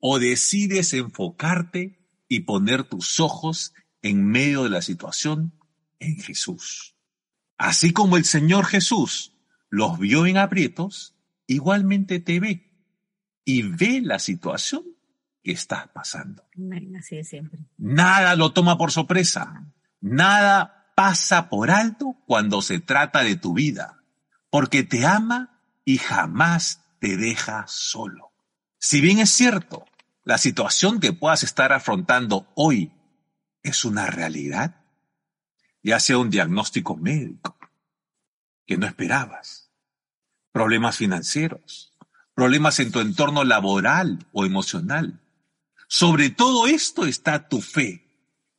o 0.00 0.18
decides 0.18 0.94
enfocarte 0.94 1.98
y 2.28 2.40
poner 2.40 2.84
tus 2.84 3.20
ojos 3.20 3.74
en 4.00 4.24
medio 4.24 4.64
de 4.64 4.70
la 4.70 4.80
situación 4.80 5.52
en 5.98 6.18
Jesús. 6.18 6.96
Así 7.58 7.92
como 7.92 8.16
el 8.16 8.24
Señor 8.24 8.64
Jesús 8.64 9.34
los 9.68 9.98
vio 9.98 10.24
en 10.24 10.38
aprietos, 10.38 11.13
igualmente 11.46 12.20
te 12.20 12.40
ve 12.40 12.70
y 13.44 13.62
ve 13.62 14.00
la 14.02 14.18
situación 14.18 14.84
que 15.42 15.52
estás 15.52 15.88
pasando. 15.88 16.44
Así 16.98 17.18
es 17.18 17.28
siempre. 17.28 17.60
Nada 17.76 18.34
lo 18.34 18.52
toma 18.52 18.78
por 18.78 18.90
sorpresa. 18.90 19.72
Nada 20.00 20.92
pasa 20.94 21.48
por 21.48 21.70
alto 21.70 22.16
cuando 22.26 22.62
se 22.62 22.80
trata 22.80 23.22
de 23.22 23.36
tu 23.36 23.52
vida, 23.52 24.02
porque 24.50 24.82
te 24.82 25.04
ama 25.04 25.60
y 25.84 25.98
jamás 25.98 26.84
te 26.98 27.16
deja 27.16 27.64
solo. 27.68 28.32
Si 28.78 29.00
bien 29.00 29.18
es 29.18 29.30
cierto, 29.30 29.84
la 30.24 30.38
situación 30.38 31.00
que 31.00 31.12
puedas 31.12 31.42
estar 31.42 31.72
afrontando 31.72 32.50
hoy 32.54 32.92
es 33.62 33.84
una 33.84 34.06
realidad, 34.06 34.84
ya 35.82 36.00
sea 36.00 36.18
un 36.18 36.30
diagnóstico 36.30 36.96
médico 36.96 37.58
que 38.66 38.78
no 38.78 38.86
esperabas, 38.86 39.63
problemas 40.54 40.98
financieros, 40.98 41.92
problemas 42.32 42.78
en 42.78 42.92
tu 42.92 43.00
entorno 43.00 43.42
laboral 43.42 44.24
o 44.30 44.46
emocional, 44.46 45.20
sobre 45.88 46.30
todo 46.30 46.68
esto 46.68 47.06
está 47.06 47.48
tu 47.48 47.60
fe, 47.60 48.06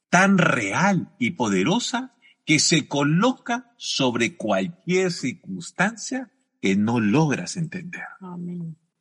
tan 0.10 0.38
real 0.38 1.16
y 1.20 1.32
poderosa 1.32 2.14
que 2.44 2.60
se 2.60 2.90
coloca 2.90 3.74
sobre 3.78 4.36
cualquier 4.36 5.10
circunstancia 5.10 6.34
que 6.62 6.76
no 6.76 7.00
logras 7.00 7.56
entender. 7.56 8.04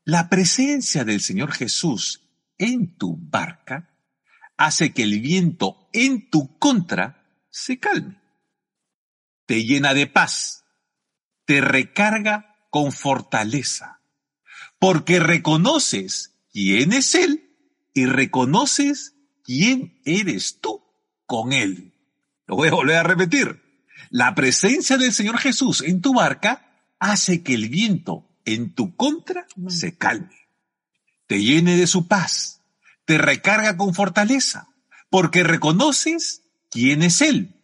La 0.05 0.29
presencia 0.29 1.05
del 1.05 1.21
Señor 1.21 1.51
Jesús 1.51 2.31
en 2.59 2.97
tu 2.97 3.17
barca 3.17 3.91
hace 4.57 4.93
que 4.93 5.03
el 5.03 5.21
viento 5.21 5.89
en 5.93 6.31
tu 6.31 6.61
contra 6.61 7.27
se 7.51 7.81
calme. 7.81 8.21
Te 9.47 9.65
llena 9.65 9.95
de 9.95 10.07
paz, 10.07 10.65
te 11.45 11.61
recarga 11.61 12.54
con 12.75 12.91
fortaleza, 12.91 14.01
porque 14.81 15.21
reconoces 15.21 16.35
quién 16.53 16.93
es 16.93 17.15
Él 17.15 17.53
y 17.95 18.07
reconoces 18.07 19.15
quién 19.45 20.01
eres 20.05 20.59
tú 20.61 20.83
con 21.25 21.53
Él. 21.53 21.93
Lo 22.49 22.57
voy 22.57 22.67
a 22.67 22.73
volver 22.73 22.97
a 22.97 23.05
repetir. 23.05 23.63
La 24.11 24.35
presencia 24.35 24.97
del 24.97 25.13
Señor 25.13 25.39
Jesús 25.39 25.83
en 25.83 26.01
tu 26.01 26.15
barca 26.15 26.83
hace 26.99 27.45
que 27.45 27.55
el 27.55 27.69
viento 27.69 28.29
en 28.45 28.75
tu 28.75 28.97
contra 28.97 29.47
se 29.69 29.97
calme. 29.97 30.49
te 31.29 31.41
llene 31.41 31.77
de 31.77 31.87
su 31.87 32.09
paz, 32.09 32.61
te 33.05 33.19
recarga 33.19 33.77
con 33.77 33.95
fortaleza, 33.95 34.67
porque 35.11 35.45
reconoces 35.45 36.43
quién 36.73 37.05
es 37.05 37.21
Él 37.21 37.55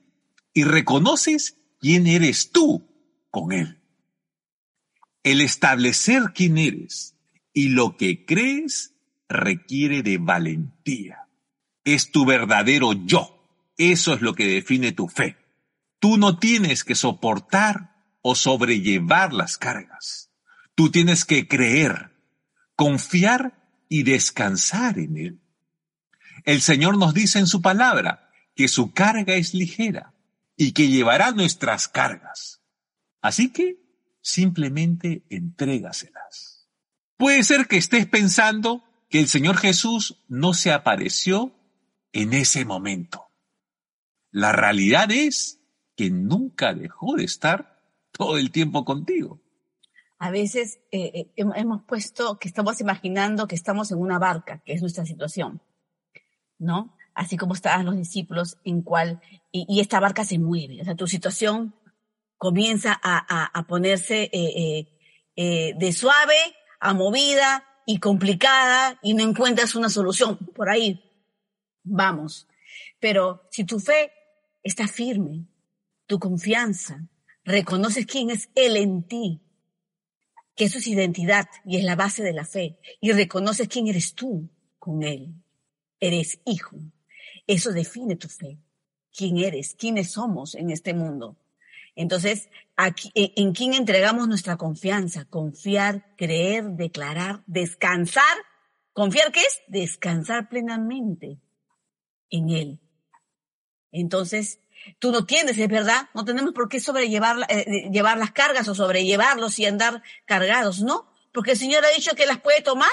y 0.55 0.63
reconoces 0.63 1.57
quién 1.81 2.07
eres 2.07 2.53
tú 2.53 2.87
con 3.29 3.51
Él. 3.51 3.80
El 5.23 5.41
establecer 5.41 6.33
quién 6.35 6.59
eres 6.59 7.17
y 7.53 7.69
lo 7.69 7.97
que 7.97 8.25
crees 8.25 8.95
requiere 9.29 10.03
de 10.03 10.19
valentía. 10.19 11.29
Es 11.85 12.11
tu 12.11 12.25
verdadero 12.25 12.93
yo. 12.93 13.37
Eso 13.77 14.15
es 14.15 14.21
lo 14.21 14.35
que 14.35 14.47
define 14.47 14.93
tu 14.93 15.09
fe. 15.09 15.37
Tú 15.99 16.17
no 16.17 16.39
tienes 16.39 16.85
que 16.85 16.95
soportar 16.95 17.97
o 18.23 18.35
sobrellevar 18.35 19.33
las 19.33 19.59
cargas. 19.59 20.31
Tú 20.75 20.91
tienes 20.91 21.25
que 21.25 21.49
creer, 21.49 22.11
confiar 22.75 23.59
y 23.89 24.03
descansar 24.03 24.99
en 24.99 25.17
Él. 25.17 25.41
El 26.45 26.63
Señor 26.63 26.97
nos 26.97 27.15
dice 27.15 27.39
en 27.39 27.47
su 27.47 27.61
palabra 27.61 28.31
que 28.55 28.69
su 28.69 28.93
carga 28.93 29.35
es 29.35 29.55
ligera 29.55 30.15
y 30.57 30.73
que 30.73 30.89
llevará 30.89 31.33
nuestras 31.33 31.89
cargas. 31.89 32.61
Así 33.21 33.51
que 33.51 33.77
simplemente 34.21 35.25
entrégaselas. 35.31 36.69
Puede 37.17 37.43
ser 37.43 37.67
que 37.67 37.77
estés 37.77 38.07
pensando 38.07 38.85
que 39.09 39.21
el 39.21 39.29
Señor 39.29 39.57
Jesús 39.57 40.23
no 40.29 40.55
se 40.55 40.73
apareció 40.73 41.53
en 42.13 42.33
ese 42.33 42.65
momento. 42.65 43.29
La 44.31 44.53
realidad 44.53 45.11
es 45.11 45.61
que 45.97 46.11
nunca 46.11 46.73
dejó 46.73 47.17
de 47.17 47.25
estar 47.25 47.83
todo 48.13 48.39
el 48.39 48.51
tiempo 48.51 48.85
contigo. 48.85 49.41
A 50.19 50.31
veces 50.31 50.81
eh, 50.93 51.13
eh, 51.15 51.45
hemos 51.57 51.83
puesto 51.85 52.39
que 52.39 52.49
estamos 52.49 52.81
imaginando 52.81 53.49
que 53.49 53.55
estamos 53.55 53.91
en 53.91 53.99
una 53.99 54.19
barca, 54.19 54.63
que 54.65 54.75
es 54.75 54.83
nuestra 54.83 55.07
situación, 55.07 55.63
¿no? 56.59 56.95
Así 57.15 57.37
como 57.37 57.55
estaban 57.55 57.87
los 57.87 57.97
discípulos 57.97 58.59
en 58.65 58.83
cual, 58.83 59.21
y, 59.51 59.81
esta 59.81 59.99
barca 59.99 60.25
se 60.25 60.39
mueve, 60.39 60.81
o 60.81 60.85
sea, 60.85 60.95
tu 60.95 61.07
situación 61.07 61.75
comienza 62.41 62.99
a, 63.03 63.67
ponerse 63.69 64.31
eh, 64.33 65.75
de 65.77 65.93
suave 65.93 66.39
a 66.81 66.95
movida 66.95 67.67
y 67.85 67.99
complicada 67.99 68.99
y 69.03 69.13
no 69.13 69.23
encuentras 69.23 69.75
una 69.75 69.91
solución. 69.91 70.39
Por 70.55 70.71
ahí 70.71 71.05
vamos. 71.83 72.49
Pero 72.99 73.47
si 73.51 73.65
tu 73.65 73.79
fe 73.79 74.11
está 74.63 74.89
firme, 74.89 75.45
tu 76.07 76.19
confianza, 76.19 77.07
reconoces 77.45 78.07
quién 78.07 78.31
es 78.31 78.49
Él 78.55 78.79
en 78.79 79.03
ti, 79.03 79.43
que 80.57 80.65
eso 80.65 80.79
es 80.79 80.87
identidad 80.87 81.47
y 81.67 81.77
es 81.77 81.85
la 81.85 81.95
base 81.95 82.23
de 82.23 82.33
la 82.33 82.47
fe, 82.47 82.79
y 83.03 83.13
reconoces 83.13 83.69
quién 83.69 83.87
eres 83.87 84.15
tú 84.15 84.49
con 84.79 85.03
Él. 85.03 85.35
Eres 86.01 86.41
hijo. 86.47 86.79
Eso 87.47 87.71
define 87.73 88.17
tu 88.17 88.29
fe. 88.29 88.59
¿Quién 89.15 89.37
eres? 89.37 89.75
¿Quiénes 89.75 90.13
somos 90.13 90.55
en 90.55 90.71
este 90.71 90.95
mundo? 90.95 91.37
Entonces, 91.97 92.49
aquí, 92.77 93.11
¿en 93.15 93.53
quién 93.53 93.75
entregamos 93.75 94.29
nuestra 94.29 94.57
confianza? 94.57 95.25
Confiar, 95.27 96.15
creer, 96.17 96.65
declarar, 96.71 97.43
descansar. 97.47 98.37
¿Confiar 98.93 99.33
qué 99.33 99.41
es? 99.41 99.63
Descansar 99.69 100.49
plenamente 100.49 101.39
en 102.31 102.51
Él. 102.51 102.81
Entonces, 103.93 104.61
tú 104.99 105.13
no 105.13 105.27
tienes, 105.27 105.59
es 105.59 105.69
verdad, 105.69 106.09
no 106.15 106.25
tenemos 106.25 106.53
por 106.53 106.69
qué 106.69 106.81
sobrellevar 106.81 107.39
eh, 107.49 107.65
eh, 107.67 107.91
llevar 107.91 108.19
las 108.19 108.33
cargas 108.33 108.69
o 108.69 108.75
sobrellevarlos 108.75 109.59
y 109.59 109.67
andar 109.67 110.03
cargados, 110.25 110.81
¿no? 110.81 111.11
Porque 111.33 111.53
el 111.53 111.59
Señor 111.59 111.85
ha 111.85 111.91
dicho 111.91 112.15
que 112.17 112.27
las 112.27 112.41
puede 112.41 112.63
tomar 112.63 112.91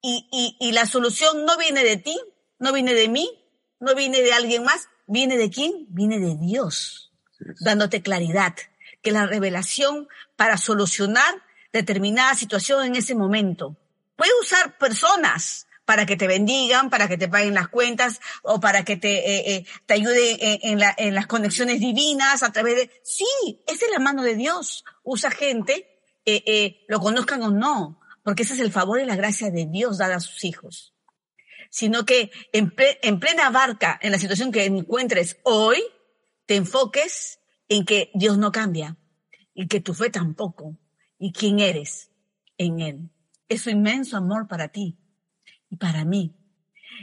y, 0.00 0.28
y, 0.32 0.56
y 0.60 0.72
la 0.72 0.86
solución 0.86 1.44
no 1.44 1.56
viene 1.56 1.84
de 1.84 1.96
ti, 1.96 2.18
no 2.58 2.72
viene 2.72 2.94
de 2.94 3.08
mí, 3.08 3.30
no 3.80 3.94
viene 3.94 4.22
de 4.22 4.32
alguien 4.32 4.64
más, 4.64 4.88
viene 5.06 5.36
de 5.36 5.50
quién? 5.50 5.86
Viene 5.88 6.18
de 6.18 6.36
Dios, 6.36 7.12
dándote 7.60 8.02
claridad, 8.02 8.54
que 9.02 9.12
la 9.12 9.26
revelación 9.26 10.08
para 10.36 10.56
solucionar 10.56 11.42
determinada 11.72 12.34
situación 12.34 12.86
en 12.86 12.96
ese 12.96 13.14
momento. 13.14 13.76
Puede 14.16 14.30
usar 14.40 14.78
personas, 14.78 15.66
para 15.84 16.06
que 16.06 16.16
te 16.16 16.26
bendigan, 16.26 16.90
para 16.90 17.08
que 17.08 17.18
te 17.18 17.28
paguen 17.28 17.54
las 17.54 17.68
cuentas 17.68 18.20
o 18.42 18.60
para 18.60 18.84
que 18.84 18.96
te, 18.96 19.18
eh, 19.18 19.54
eh, 19.54 19.66
te 19.86 19.94
ayude 19.94 20.68
en, 20.68 20.78
la, 20.78 20.94
en, 20.96 21.14
las 21.14 21.26
conexiones 21.26 21.80
divinas 21.80 22.42
a 22.42 22.52
través 22.52 22.76
de... 22.76 22.90
Sí, 23.02 23.62
esa 23.66 23.86
es 23.86 23.92
la 23.92 23.98
mano 23.98 24.22
de 24.22 24.34
Dios. 24.34 24.84
Usa 25.02 25.30
gente, 25.30 26.00
eh, 26.24 26.84
lo 26.88 27.00
conozcan 27.00 27.42
o 27.42 27.50
no, 27.50 28.00
porque 28.22 28.44
ese 28.44 28.54
es 28.54 28.60
el 28.60 28.72
favor 28.72 29.00
y 29.00 29.04
la 29.04 29.16
gracia 29.16 29.50
de 29.50 29.66
Dios 29.66 29.98
dada 29.98 30.16
a 30.16 30.20
sus 30.20 30.44
hijos. 30.44 30.94
Sino 31.70 32.06
que 32.06 32.30
en 32.52 32.70
plena 32.70 33.50
barca, 33.50 33.98
en 34.00 34.12
la 34.12 34.18
situación 34.18 34.52
que 34.52 34.64
encuentres 34.64 35.38
hoy, 35.42 35.82
te 36.46 36.56
enfoques 36.56 37.40
en 37.68 37.84
que 37.84 38.10
Dios 38.14 38.38
no 38.38 38.52
cambia 38.52 38.96
y 39.54 39.66
que 39.68 39.80
tu 39.80 39.94
fe 39.94 40.10
tampoco 40.10 40.76
y 41.18 41.32
quién 41.32 41.60
eres 41.60 42.10
en 42.58 42.80
Él. 42.80 43.10
Es 43.48 43.62
su 43.62 43.70
inmenso 43.70 44.16
amor 44.16 44.48
para 44.48 44.68
ti 44.68 44.98
para 45.76 46.04
mí. 46.04 46.34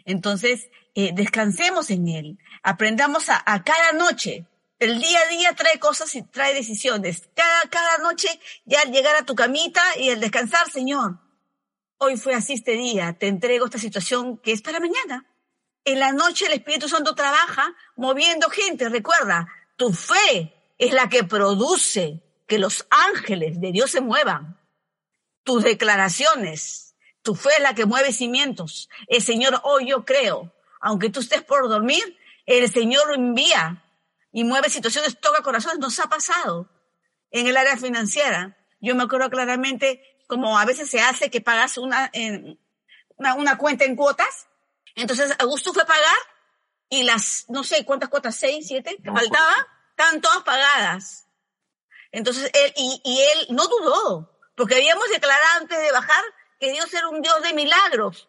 Entonces, 0.06 0.70
eh, 0.96 1.12
descansemos 1.14 1.90
en 1.90 2.08
Él, 2.08 2.40
aprendamos 2.64 3.30
a, 3.30 3.64
cada 3.64 3.92
noche. 3.94 4.46
El 4.80 5.00
día 5.00 5.20
a 5.20 5.30
día 5.30 5.54
trae 5.54 5.80
cosas 5.80 6.16
y 6.16 6.24
trae 6.24 6.56
decisiones. 6.56 7.30
Cada, 7.36 7.70
cada 7.70 7.98
noche 8.00 8.28
ya 8.66 8.82
al 8.82 8.92
llegar 8.92 9.16
a 9.16 9.26
tu 9.26 9.36
camita 9.36 9.82
y 9.98 10.10
el 10.10 10.20
descansar, 10.20 10.70
Señor, 10.72 11.20
hoy 11.98 12.18
fue 12.18 12.34
así 12.34 12.54
este 12.54 12.74
día, 12.74 13.14
te 13.14 13.28
entrego 13.28 13.66
esta 13.66 13.78
situación 13.78 14.38
que 14.40 14.52
es 14.52 14.62
para 14.62 14.80
mañana. 14.80 15.28
En 15.84 16.00
la 16.00 16.12
noche 16.12 16.46
el 16.46 16.54
Espíritu 16.54 16.88
Santo 16.88 17.16
trabaja 17.16 17.76
moviendo 17.96 18.50
gente. 18.50 18.90
Recuerda, 18.90 19.48
tu 19.76 19.94
fe 19.94 20.54
es 20.78 20.94
la 20.94 21.10
que 21.10 21.24
produce 21.24 22.22
que 22.48 22.60
los 22.60 22.86
ángeles 22.90 23.60
de 23.60 23.72
Dios 23.72 23.92
se 23.92 24.02
muevan. 24.02 24.60
Tus 25.44 25.64
declaraciones, 25.64 26.96
tu 27.24 27.34
fe 27.34 27.50
es 27.58 27.64
la 27.64 27.74
que 27.74 27.86
mueve 27.86 28.14
cimientos. 28.14 28.90
El 29.08 29.22
Señor, 29.22 29.60
hoy 29.64 29.88
yo 29.88 30.06
creo, 30.06 30.54
aunque 30.80 31.10
tú 31.10 31.20
estés 31.20 31.42
por 31.42 31.68
dormir, 31.68 32.18
el 32.46 32.70
Señor 32.70 33.08
lo 33.08 33.16
envía 33.16 33.84
y 34.32 34.44
mueve 34.44 34.70
situaciones, 34.70 35.20
toca 35.20 35.42
corazones. 35.42 35.80
Nos 35.80 36.00
ha 36.00 36.08
pasado 36.10 36.70
en 37.32 37.48
el 37.48 37.58
área 37.58 37.78
financiera. 37.78 38.58
Yo 38.80 38.96
me 38.96 39.04
acuerdo 39.04 39.30
claramente 39.30 40.04
como 40.28 40.58
a 40.58 40.66
veces 40.66 40.90
se 40.90 41.02
hace 41.02 41.30
que 41.30 41.42
pagas 41.42 41.78
una, 41.78 42.12
una, 43.18 43.36
una 43.36 43.58
cuenta 43.58 43.86
en 43.86 43.96
cuotas. 43.96 44.48
Entonces 44.96 45.34
Augusto 45.40 45.74
fue 45.74 45.84
a 45.84 45.88
pagar 45.88 46.18
y 46.90 47.04
las, 47.04 47.46
no 47.50 47.64
sé 47.64 47.86
cuántas 47.86 48.10
cuotas, 48.10 48.36
seis, 48.36 48.68
siete, 48.68 48.98
que 49.04 49.12
faltaba, 49.12 49.68
estaban 49.92 50.22
todas 50.22 50.44
pagadas. 50.44 51.28
Entonces 52.12 52.52
él, 52.54 52.74
y, 52.76 53.02
y 53.04 53.22
él 53.22 53.48
no 53.56 53.68
dudó, 53.68 54.38
porque 54.56 54.76
habíamos 54.76 55.08
declarado 55.10 55.60
antes 55.62 55.82
de 55.82 55.92
bajar 55.92 56.24
que 56.60 56.72
Dios 56.72 56.94
era 56.94 57.08
un 57.08 57.22
Dios 57.22 57.42
de 57.42 57.54
milagros, 57.54 58.28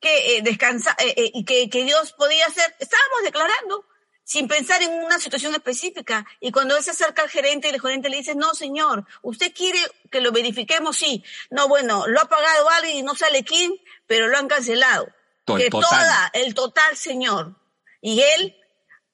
que 0.00 0.36
eh, 0.36 0.42
descansa 0.42 0.96
eh, 0.98 1.14
eh, 1.16 1.30
y 1.34 1.44
que, 1.44 1.70
que, 1.70 1.84
Dios 1.84 2.12
podía 2.12 2.46
hacer. 2.46 2.74
Estábamos 2.80 3.22
declarando 3.22 3.86
sin 4.24 4.48
pensar 4.48 4.82
en 4.82 4.90
una 4.92 5.18
situación 5.18 5.54
específica. 5.54 6.26
Y 6.40 6.50
cuando 6.50 6.76
él 6.76 6.82
se 6.82 6.90
acerca 6.90 7.22
al 7.22 7.30
gerente, 7.30 7.68
el 7.68 7.80
gerente 7.80 8.08
le 8.08 8.16
dice, 8.16 8.34
no, 8.34 8.54
señor, 8.54 9.06
usted 9.22 9.52
quiere 9.54 9.78
que 10.10 10.20
lo 10.20 10.32
verifiquemos, 10.32 10.96
sí. 10.96 11.24
No, 11.50 11.68
bueno, 11.68 12.06
lo 12.08 12.20
ha 12.20 12.28
pagado 12.28 12.68
alguien 12.70 12.96
y 12.96 13.02
no 13.02 13.14
sale 13.14 13.44
quién, 13.44 13.74
pero 14.06 14.28
lo 14.28 14.38
han 14.38 14.48
cancelado. 14.48 15.06
Que 15.44 15.70
toda, 15.70 16.30
el 16.32 16.54
total, 16.54 16.96
señor. 16.96 17.56
Y 18.00 18.20
él 18.20 18.56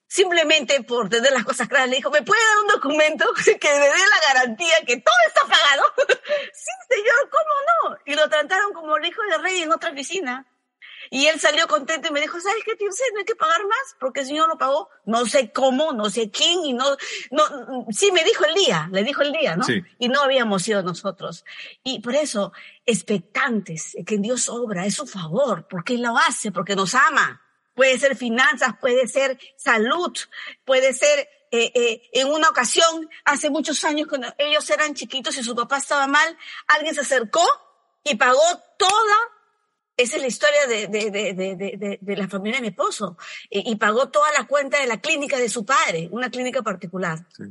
simplemente 0.09 0.83
por 0.83 1.09
tener 1.11 1.33
las 1.33 1.45
cosas 1.45 1.69
claras, 1.69 1.91
le 1.91 1.97
dijo, 1.97 2.11
¿me 2.11 2.23
puede 2.23 2.41
dar 2.43 2.59
un 2.62 2.69
documento 2.69 3.27
que 3.45 3.69
me 3.69 3.79
dé 3.79 3.88
la 3.88 4.35
garantía 4.35 4.75
que 4.87 4.97
todo 4.97 5.14
está 5.27 5.43
pagado? 5.43 5.85
sí, 6.53 6.71
señor, 6.88 7.31
¿cómo 7.31 7.91
no? 7.91 7.99
Y 8.07 8.14
lo 8.14 8.29
trataron 8.29 8.73
como 8.73 8.97
el 8.97 9.07
hijo 9.07 9.23
de 9.31 9.38
rey 9.38 9.62
en 9.62 9.73
otra 9.73 9.91
oficina. 9.91 10.47
Y 11.11 11.27
él 11.27 11.40
salió 11.40 11.66
contento 11.66 12.09
y 12.09 12.12
me 12.12 12.21
dijo, 12.21 12.40
¿sabes 12.40 12.62
qué, 12.64 12.77
tío? 12.77 12.88
No 12.88 13.18
hay 13.18 13.25
que 13.25 13.37
pagar 13.37 13.64
más 13.66 13.97
porque 13.99 14.21
el 14.21 14.27
señor 14.27 14.49
lo 14.49 14.59
pagó. 14.59 14.88
No 15.05 15.27
sé 15.27 15.53
cómo, 15.53 15.92
no 15.92 16.11
sé 16.11 16.31
quién 16.31 16.64
y 16.64 16.73
no, 16.73 16.97
no, 17.31 17.87
sí 17.90 18.12
me 18.12 18.25
dijo 18.25 18.44
el 18.44 18.55
día, 18.55 18.88
le 18.92 19.05
dijo 19.05 19.23
el 19.23 19.33
día, 19.33 19.57
¿no? 19.57 19.64
Sí. 19.64 19.83
Y 19.99 20.09
no 20.09 20.23
habíamos 20.23 20.62
sido 20.62 20.83
nosotros. 20.83 21.44
Y 21.83 22.01
por 22.01 22.14
eso, 22.14 22.53
expectantes, 22.87 23.97
que 24.07 24.18
Dios 24.18 24.49
obra, 24.49 24.87
es 24.87 24.94
su 24.94 25.07
favor, 25.07 25.66
porque 25.68 25.94
Él 25.94 26.03
lo 26.03 26.16
hace, 26.16 26.53
porque 26.53 26.77
nos 26.77 26.94
ama 26.94 27.42
puede 27.79 27.97
ser 27.97 28.16
finanzas, 28.16 28.75
puede 28.81 29.07
ser 29.07 29.38
salud, 29.57 30.12
puede 30.64 30.92
ser 30.92 31.29
eh, 31.53 31.71
eh, 31.75 32.03
en 32.12 32.27
una 32.27 32.49
ocasión, 32.49 33.09
hace 33.25 33.51
muchos 33.51 33.85
años, 33.85 34.09
cuando 34.09 34.27
ellos 34.37 34.68
eran 34.68 34.94
chiquitos 34.94 35.38
y 35.38 35.44
su 35.44 35.55
papá 35.55 35.79
estaba 35.79 36.09
mal, 36.09 36.37
alguien 36.66 36.92
se 36.92 37.03
acercó 37.03 37.47
y 38.03 38.16
pagó 38.16 38.42
toda, 38.77 39.16
esa 39.99 40.17
es 40.17 40.23
la 40.23 40.29
historia 40.29 40.67
de, 40.67 40.87
de, 40.87 41.11
de, 41.11 41.99
de 42.01 42.17
la 42.17 42.29
familia 42.29 42.59
de 42.59 42.63
mi 42.63 42.69
esposo, 42.69 43.19
y, 43.51 43.77
pagó 43.77 44.09
toda 44.09 44.33
la 44.33 44.47
cuenta 44.47 44.81
de 44.81 44.87
la 44.87 45.01
clínica 45.01 45.37
de 45.37 45.49
su 45.49 45.67
padre, 45.67 46.09
una 46.11 46.31
clínica 46.31 46.63
particular. 46.63 47.27
Sí. 47.37 47.45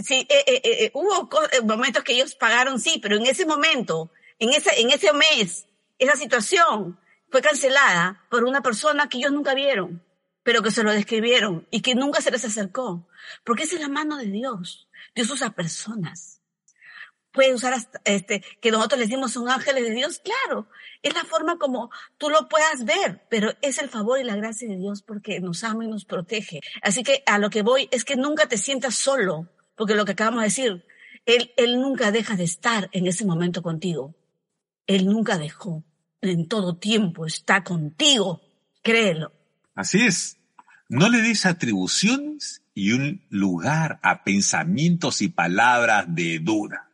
Sí, 0.00 0.26
eh, 0.30 0.92
hubo 0.94 1.28
momentos 1.64 2.04
que 2.04 2.12
ellos 2.12 2.36
pagaron, 2.36 2.78
sí, 2.78 3.00
pero 3.02 3.16
en 3.16 3.26
ese 3.26 3.44
momento, 3.44 4.12
en 4.38 4.50
ese, 4.50 4.80
en 4.80 4.90
ese 4.90 5.12
mes, 5.12 5.66
esa 5.98 6.14
situación 6.14 6.98
fue 7.30 7.42
cancelada 7.42 8.24
por 8.30 8.44
una 8.44 8.62
persona 8.62 9.08
que 9.08 9.18
ellos 9.18 9.32
nunca 9.32 9.54
vieron, 9.54 10.02
pero 10.44 10.62
que 10.62 10.70
se 10.70 10.84
lo 10.84 10.92
describieron 10.92 11.66
y 11.72 11.82
que 11.82 11.96
nunca 11.96 12.20
se 12.20 12.30
les 12.30 12.44
acercó. 12.44 13.08
Porque 13.44 13.64
esa 13.64 13.74
es 13.74 13.80
la 13.80 13.88
mano 13.88 14.16
de 14.16 14.26
Dios. 14.26 14.88
Dios 15.14 15.30
usa 15.30 15.50
personas. 15.50 16.37
Puede 17.32 17.54
usar 17.54 17.74
este, 18.04 18.42
que 18.60 18.70
nosotros 18.70 18.98
les 18.98 19.08
decimos 19.08 19.32
son 19.32 19.48
ángeles 19.48 19.84
de 19.84 19.94
Dios, 19.94 20.20
claro. 20.20 20.68
Es 21.02 21.14
la 21.14 21.24
forma 21.24 21.58
como 21.58 21.90
tú 22.16 22.30
lo 22.30 22.48
puedas 22.48 22.84
ver, 22.84 23.26
pero 23.28 23.52
es 23.60 23.78
el 23.78 23.88
favor 23.88 24.18
y 24.18 24.24
la 24.24 24.36
gracia 24.36 24.68
de 24.68 24.76
Dios 24.76 25.02
porque 25.02 25.40
nos 25.40 25.62
ama 25.64 25.84
y 25.84 25.88
nos 25.88 26.04
protege. 26.04 26.60
Así 26.82 27.02
que 27.02 27.22
a 27.26 27.38
lo 27.38 27.50
que 27.50 27.62
voy 27.62 27.88
es 27.90 28.04
que 28.04 28.16
nunca 28.16 28.46
te 28.46 28.56
sientas 28.56 28.94
solo, 28.94 29.48
porque 29.76 29.94
lo 29.94 30.04
que 30.04 30.12
acabamos 30.12 30.40
de 30.40 30.46
decir, 30.46 30.84
Él, 31.26 31.52
él 31.56 31.80
nunca 31.80 32.10
deja 32.10 32.34
de 32.34 32.44
estar 32.44 32.88
en 32.92 33.06
ese 33.06 33.24
momento 33.24 33.62
contigo. 33.62 34.14
Él 34.86 35.06
nunca 35.06 35.38
dejó. 35.38 35.84
En 36.20 36.48
todo 36.48 36.76
tiempo 36.76 37.26
está 37.26 37.62
contigo. 37.62 38.40
Créelo. 38.82 39.32
Así 39.74 40.04
es. 40.04 40.38
No 40.88 41.10
le 41.10 41.20
des 41.20 41.44
atribuciones 41.44 42.62
y 42.74 42.92
un 42.92 43.26
lugar 43.28 44.00
a 44.02 44.24
pensamientos 44.24 45.20
y 45.20 45.28
palabras 45.28 46.06
de 46.08 46.38
duda, 46.38 46.87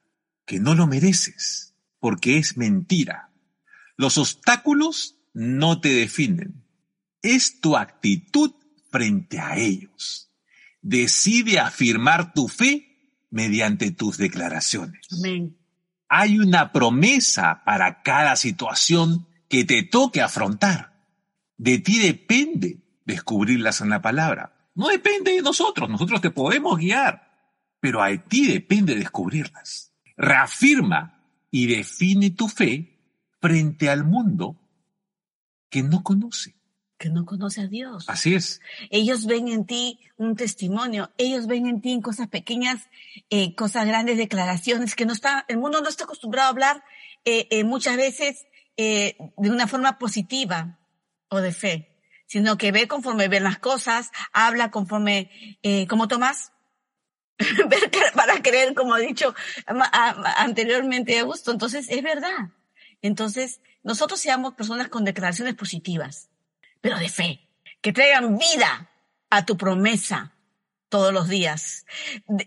que 0.45 0.61
no 0.61 0.75
lo 0.75 0.87
mereces, 0.87 1.75
porque 2.01 2.39
es 2.39 2.57
mentira. 2.57 3.31
Los 3.97 4.19
obstáculos 4.19 5.17
no 5.33 5.81
te 5.81 5.91
definen. 5.91 6.65
Es 7.23 7.61
tu 7.61 7.77
actitud 7.77 8.53
frente 8.91 9.41
a 9.41 9.57
ellos. 9.57 10.31
Decide 10.83 11.59
afirmar 11.59 12.35
tu 12.35 12.49
fe 12.49 13.27
mediante 13.31 13.91
tus 13.91 14.19
declaraciones. 14.19 15.07
Amén. 15.19 15.57
Hay 16.09 16.39
una 16.39 16.73
promesa 16.73 17.63
para 17.65 18.03
cada 18.03 18.37
situación 18.37 19.27
que 19.49 19.65
te 19.65 19.83
toque 19.83 20.21
afrontar. 20.21 21.09
De 21.57 21.79
ti 21.79 21.99
depende 21.99 22.85
descubrirlas 23.05 23.81
en 23.81 23.91
la 23.91 24.03
palabra. 24.03 24.55
No 24.75 24.89
depende 24.89 25.33
de 25.33 25.43
nosotros, 25.43 25.89
nosotros 25.89 26.21
te 26.21 26.31
podemos 26.31 26.79
guiar, 26.79 27.33
pero 27.81 28.03
a 28.03 28.17
ti 28.17 28.47
depende 28.47 28.95
descubrirlas. 28.95 29.94
Reafirma 30.17 31.23
y 31.51 31.67
define 31.67 32.31
tu 32.31 32.49
fe 32.49 32.99
frente 33.41 33.91
al 33.91 34.05
mundo 34.05 34.57
que 35.71 35.83
no 35.83 36.03
conoce. 36.03 36.55
Que 36.99 37.11
no 37.11 37.27
conoce 37.27 37.63
a 37.63 37.67
Dios. 37.67 38.09
Así 38.09 38.35
es. 38.35 38.61
Ellos 38.91 39.27
ven 39.27 39.49
en 39.49 39.67
ti 39.67 40.01
un 40.17 40.37
testimonio, 40.37 41.11
ellos 41.19 41.47
ven 41.47 41.67
en 41.67 41.81
ti 41.81 41.93
en 41.93 42.01
cosas 42.01 42.29
pequeñas, 42.29 42.89
eh, 43.31 43.55
cosas 43.55 43.87
grandes, 43.87 44.17
declaraciones 44.17 44.95
que 44.95 45.05
no 45.05 45.13
está, 45.13 45.45
el 45.49 45.59
mundo 45.59 45.81
no 45.81 45.89
está 45.89 46.05
acostumbrado 46.05 46.47
a 46.47 46.51
hablar 46.51 46.85
eh, 47.25 47.49
eh, 47.51 47.65
muchas 47.65 47.97
veces 47.97 48.47
eh, 48.77 49.17
de 49.39 49.51
una 49.51 49.67
forma 49.67 49.99
positiva 49.99 50.79
o 51.29 51.41
de 51.41 51.53
fe, 51.53 52.03
sino 52.27 52.59
que 52.59 52.71
ve 52.71 52.87
conforme 52.87 53.29
ven 53.29 53.45
las 53.45 53.59
cosas, 53.59 54.11
habla 54.33 54.71
conforme, 54.71 55.31
como 55.89 56.07
Tomás, 56.09 56.53
para 58.15 58.43
creer, 58.43 58.75
como 58.75 58.95
ha 58.95 58.99
dicho 58.99 59.35
anteriormente 59.67 61.19
Augusto. 61.19 61.51
Entonces, 61.51 61.87
es 61.89 62.03
verdad. 62.03 62.51
Entonces, 63.03 63.61
nosotros 63.83 64.21
seamos 64.21 64.55
personas 64.55 64.89
con 64.89 65.05
declaraciones 65.05 65.55
positivas, 65.55 66.31
pero 66.81 66.99
de 66.99 67.09
fe, 67.09 67.41
que 67.81 67.93
traigan 67.93 68.39
vida 68.39 68.91
a 69.31 69.45
tu 69.45 69.57
promesa 69.57 70.33
todos 70.89 71.13
los 71.13 71.29
días. 71.29 71.85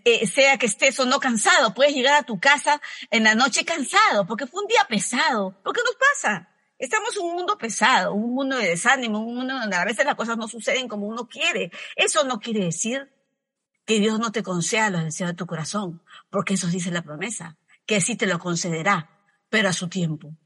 Eh, 0.04 0.26
sea 0.26 0.56
que 0.56 0.66
estés 0.66 0.98
o 1.00 1.04
no 1.04 1.20
cansado, 1.20 1.74
puedes 1.74 1.94
llegar 1.94 2.14
a 2.14 2.22
tu 2.22 2.40
casa 2.40 2.80
en 3.10 3.24
la 3.24 3.34
noche 3.34 3.64
cansado, 3.64 4.26
porque 4.26 4.46
fue 4.46 4.62
un 4.62 4.68
día 4.68 4.84
pesado. 4.88 5.54
¿Por 5.62 5.74
qué 5.74 5.82
nos 5.84 5.96
pasa? 5.96 6.48
Estamos 6.78 7.16
en 7.16 7.24
un 7.24 7.34
mundo 7.34 7.58
pesado, 7.58 8.14
un 8.14 8.34
mundo 8.34 8.56
de 8.56 8.68
desánimo, 8.68 9.18
un 9.18 9.34
mundo 9.36 9.54
donde 9.54 9.76
a 9.76 9.84
veces 9.84 10.06
las 10.06 10.14
cosas 10.14 10.38
no 10.38 10.48
suceden 10.48 10.88
como 10.88 11.06
uno 11.06 11.28
quiere. 11.28 11.70
Eso 11.94 12.24
no 12.24 12.40
quiere 12.40 12.64
decir 12.64 13.10
que 13.88 14.00
Dios 14.00 14.18
no 14.18 14.32
te 14.32 14.42
conceda 14.42 14.90
los 14.90 15.02
deseos 15.02 15.30
de 15.30 15.34
tu 15.34 15.46
corazón, 15.46 16.02
porque 16.28 16.54
eso 16.54 16.66
dice 16.66 16.90
la 16.90 17.00
promesa, 17.00 17.56
que 17.86 18.02
sí 18.02 18.16
te 18.16 18.26
lo 18.26 18.38
concederá, 18.38 19.08
pero 19.48 19.70
a 19.70 19.72
su 19.72 19.88
tiempo. 19.88 20.36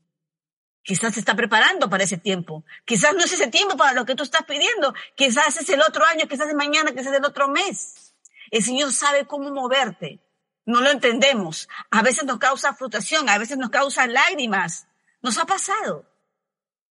Quizás 0.81 1.15
te 1.15 1.19
está 1.19 1.35
preparando 1.35 1.91
para 1.91 2.05
ese 2.05 2.19
tiempo. 2.19 2.65
Quizás 2.85 3.15
no 3.15 3.25
es 3.25 3.33
ese 3.33 3.49
tiempo 3.49 3.77
para 3.77 3.95
lo 3.95 4.07
que 4.07 4.15
tú 4.15 4.23
estás 4.23 4.45
pidiendo. 4.45 4.95
Quizás 5.17 5.57
es 5.57 5.69
el 5.71 5.81
otro 5.81 6.05
año, 6.05 6.29
quizás 6.29 6.49
es 6.49 6.55
mañana, 6.55 6.93
quizás 6.93 7.09
es 7.09 7.19
el 7.19 7.25
otro 7.25 7.49
mes. 7.49 8.15
El 8.53 8.63
Señor 8.63 8.93
sabe 8.93 9.27
cómo 9.27 9.51
moverte. 9.51 10.21
No 10.65 10.81
lo 10.81 10.91
entendemos. 10.91 11.69
A 11.91 12.01
veces 12.03 12.25
nos 12.25 12.39
causa 12.39 12.75
frustración, 12.75 13.29
a 13.29 13.39
veces 13.39 13.59
nos 13.59 13.71
causa 13.71 14.07
lágrimas. 14.07 14.87
Nos 15.21 15.37
ha 15.39 15.47
pasado. 15.47 16.09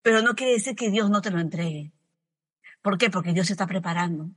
Pero 0.01 0.21
no 0.21 0.35
quiere 0.35 0.51
decir 0.51 0.75
que 0.75 0.91
Dios 0.91 1.09
no 1.09 1.21
te 1.21 1.31
lo 1.31 1.39
entregue. 1.39 1.93
¿Por 2.81 2.97
qué? 2.97 3.09
Porque 3.09 3.31
Dios 3.31 3.47
se 3.47 3.53
está 3.53 3.67
preparando. 3.67 4.31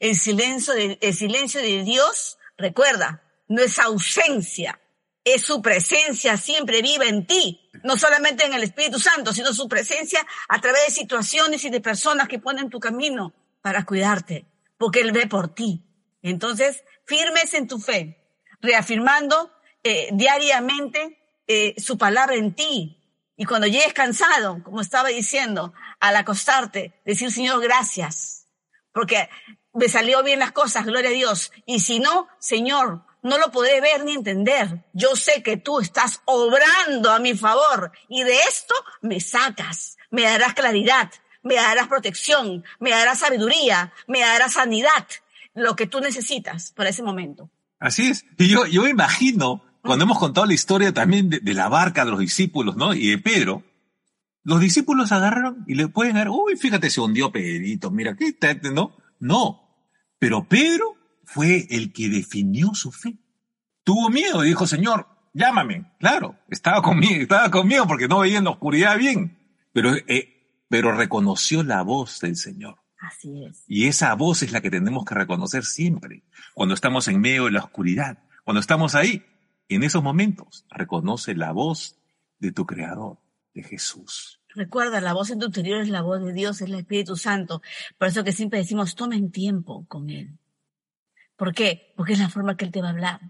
El 0.00 0.16
silencio 0.16 0.74
de, 0.74 0.98
el 1.00 1.14
silencio 1.14 1.60
de 1.60 1.82
Dios, 1.82 2.38
recuerda, 2.56 3.22
no 3.48 3.62
es 3.62 3.78
ausencia, 3.78 4.80
es 5.24 5.42
su 5.42 5.62
presencia 5.62 6.36
siempre 6.36 6.82
viva 6.82 7.06
en 7.06 7.26
ti. 7.26 7.60
No 7.82 7.96
solamente 7.96 8.44
en 8.44 8.54
el 8.54 8.62
Espíritu 8.62 8.98
Santo, 8.98 9.32
sino 9.32 9.52
su 9.52 9.68
presencia 9.68 10.24
a 10.48 10.60
través 10.60 10.86
de 10.86 10.92
situaciones 10.92 11.64
y 11.64 11.70
de 11.70 11.80
personas 11.80 12.28
que 12.28 12.38
ponen 12.38 12.70
tu 12.70 12.78
camino 12.78 13.34
para 13.62 13.84
cuidarte, 13.84 14.46
porque 14.76 15.00
Él 15.00 15.12
ve 15.12 15.26
por 15.26 15.54
ti. 15.54 15.82
Entonces, 16.22 16.84
firmes 17.04 17.54
en 17.54 17.68
tu 17.68 17.78
fe, 17.78 18.18
reafirmando 18.60 19.50
eh, 19.82 20.08
diariamente 20.12 21.18
eh, 21.46 21.74
su 21.78 21.98
palabra 21.98 22.34
en 22.36 22.54
ti. 22.54 23.00
Y 23.36 23.44
cuando 23.44 23.66
llegues 23.66 23.92
cansado, 23.92 24.62
como 24.62 24.80
estaba 24.80 25.08
diciendo, 25.08 25.74
al 26.00 26.16
acostarte, 26.16 27.00
decir, 27.04 27.32
Señor, 27.32 27.60
gracias, 27.62 28.46
porque 28.92 29.28
me 29.74 29.88
salió 29.88 30.22
bien 30.22 30.38
las 30.38 30.52
cosas, 30.52 30.86
gloria 30.86 31.10
a 31.10 31.14
Dios. 31.14 31.52
Y 31.66 31.80
si 31.80 31.98
no, 31.98 32.28
Señor, 32.38 33.02
no 33.22 33.38
lo 33.38 33.50
podré 33.50 33.80
ver 33.80 34.04
ni 34.04 34.14
entender. 34.14 34.84
Yo 34.92 35.16
sé 35.16 35.42
que 35.42 35.56
tú 35.56 35.80
estás 35.80 36.22
obrando 36.24 37.10
a 37.10 37.18
mi 37.18 37.34
favor 37.34 37.92
y 38.08 38.22
de 38.22 38.36
esto 38.48 38.74
me 39.02 39.20
sacas, 39.20 39.96
me 40.10 40.22
darás 40.22 40.54
claridad, 40.54 41.10
me 41.42 41.56
darás 41.56 41.88
protección, 41.88 42.64
me 42.78 42.90
darás 42.90 43.18
sabiduría, 43.18 43.92
me 44.06 44.20
darás 44.20 44.52
sanidad, 44.54 45.06
lo 45.54 45.74
que 45.74 45.86
tú 45.86 46.00
necesitas 46.00 46.72
para 46.72 46.90
ese 46.90 47.02
momento. 47.02 47.50
Así 47.80 48.08
es. 48.08 48.24
Y 48.38 48.48
yo, 48.48 48.66
yo 48.66 48.86
imagino, 48.86 49.64
cuando 49.82 50.04
hemos 50.04 50.18
contado 50.18 50.46
la 50.46 50.54
historia 50.54 50.92
también 50.92 51.28
de, 51.28 51.40
de 51.40 51.54
la 51.54 51.68
barca 51.68 52.04
de 52.04 52.12
los 52.12 52.20
discípulos, 52.20 52.76
¿no? 52.76 52.94
Y 52.94 53.08
de 53.08 53.18
Pedro, 53.18 53.64
los 54.44 54.60
discípulos 54.60 55.10
agarraron 55.12 55.64
y 55.66 55.74
le 55.74 55.88
pueden 55.88 56.14
dar, 56.14 56.28
uy, 56.28 56.56
fíjate, 56.56 56.90
se 56.90 57.00
hundió 57.00 57.32
Pedrito, 57.32 57.90
mira, 57.90 58.14
¿qué 58.14 58.32
tal? 58.32 58.60
¿No? 58.72 58.96
No. 59.18 59.63
Pero 60.24 60.42
Pedro 60.48 60.96
fue 61.24 61.66
el 61.68 61.92
que 61.92 62.08
definió 62.08 62.72
su 62.72 62.90
fe. 62.90 63.18
Tuvo 63.82 64.08
miedo 64.08 64.42
y 64.42 64.48
dijo, 64.48 64.66
Señor, 64.66 65.06
llámame. 65.34 65.92
Claro, 66.00 66.38
estaba 66.48 66.80
conmigo, 66.80 67.20
estaba 67.20 67.50
conmigo 67.50 67.86
porque 67.86 68.08
no 68.08 68.20
veía 68.20 68.38
en 68.38 68.44
la 68.44 68.52
oscuridad 68.52 68.96
bien. 68.96 69.36
Pero, 69.74 69.94
eh, 69.94 70.64
pero 70.70 70.92
reconoció 70.92 71.62
la 71.62 71.82
voz 71.82 72.20
del 72.20 72.36
Señor. 72.36 72.78
Así 73.00 73.44
es. 73.44 73.64
Y 73.68 73.86
esa 73.86 74.14
voz 74.14 74.42
es 74.42 74.52
la 74.52 74.62
que 74.62 74.70
tenemos 74.70 75.04
que 75.04 75.14
reconocer 75.14 75.62
siempre. 75.62 76.24
Cuando 76.54 76.74
estamos 76.74 77.06
en 77.08 77.20
medio 77.20 77.44
de 77.44 77.50
la 77.50 77.60
oscuridad, 77.60 78.16
cuando 78.44 78.60
estamos 78.60 78.94
ahí, 78.94 79.26
en 79.68 79.82
esos 79.82 80.02
momentos, 80.02 80.64
reconoce 80.70 81.34
la 81.34 81.52
voz 81.52 81.98
de 82.38 82.50
tu 82.50 82.64
Creador, 82.64 83.18
de 83.52 83.62
Jesús. 83.62 84.40
Recuerda, 84.54 85.00
la 85.00 85.12
voz 85.12 85.30
en 85.30 85.40
tu 85.40 85.46
interior 85.46 85.80
es 85.80 85.88
la 85.88 86.02
voz 86.02 86.22
de 86.22 86.32
Dios, 86.32 86.60
es 86.60 86.68
el 86.68 86.74
Espíritu 86.74 87.16
Santo. 87.16 87.60
Por 87.98 88.08
eso 88.08 88.22
que 88.22 88.32
siempre 88.32 88.60
decimos, 88.60 88.94
tomen 88.94 89.32
tiempo 89.32 89.84
con 89.88 90.10
Él. 90.10 90.38
¿Por 91.36 91.52
qué? 91.52 91.92
Porque 91.96 92.12
es 92.12 92.20
la 92.20 92.28
forma 92.28 92.56
que 92.56 92.64
Él 92.64 92.70
te 92.70 92.80
va 92.80 92.88
a 92.88 92.92
hablar. 92.92 93.20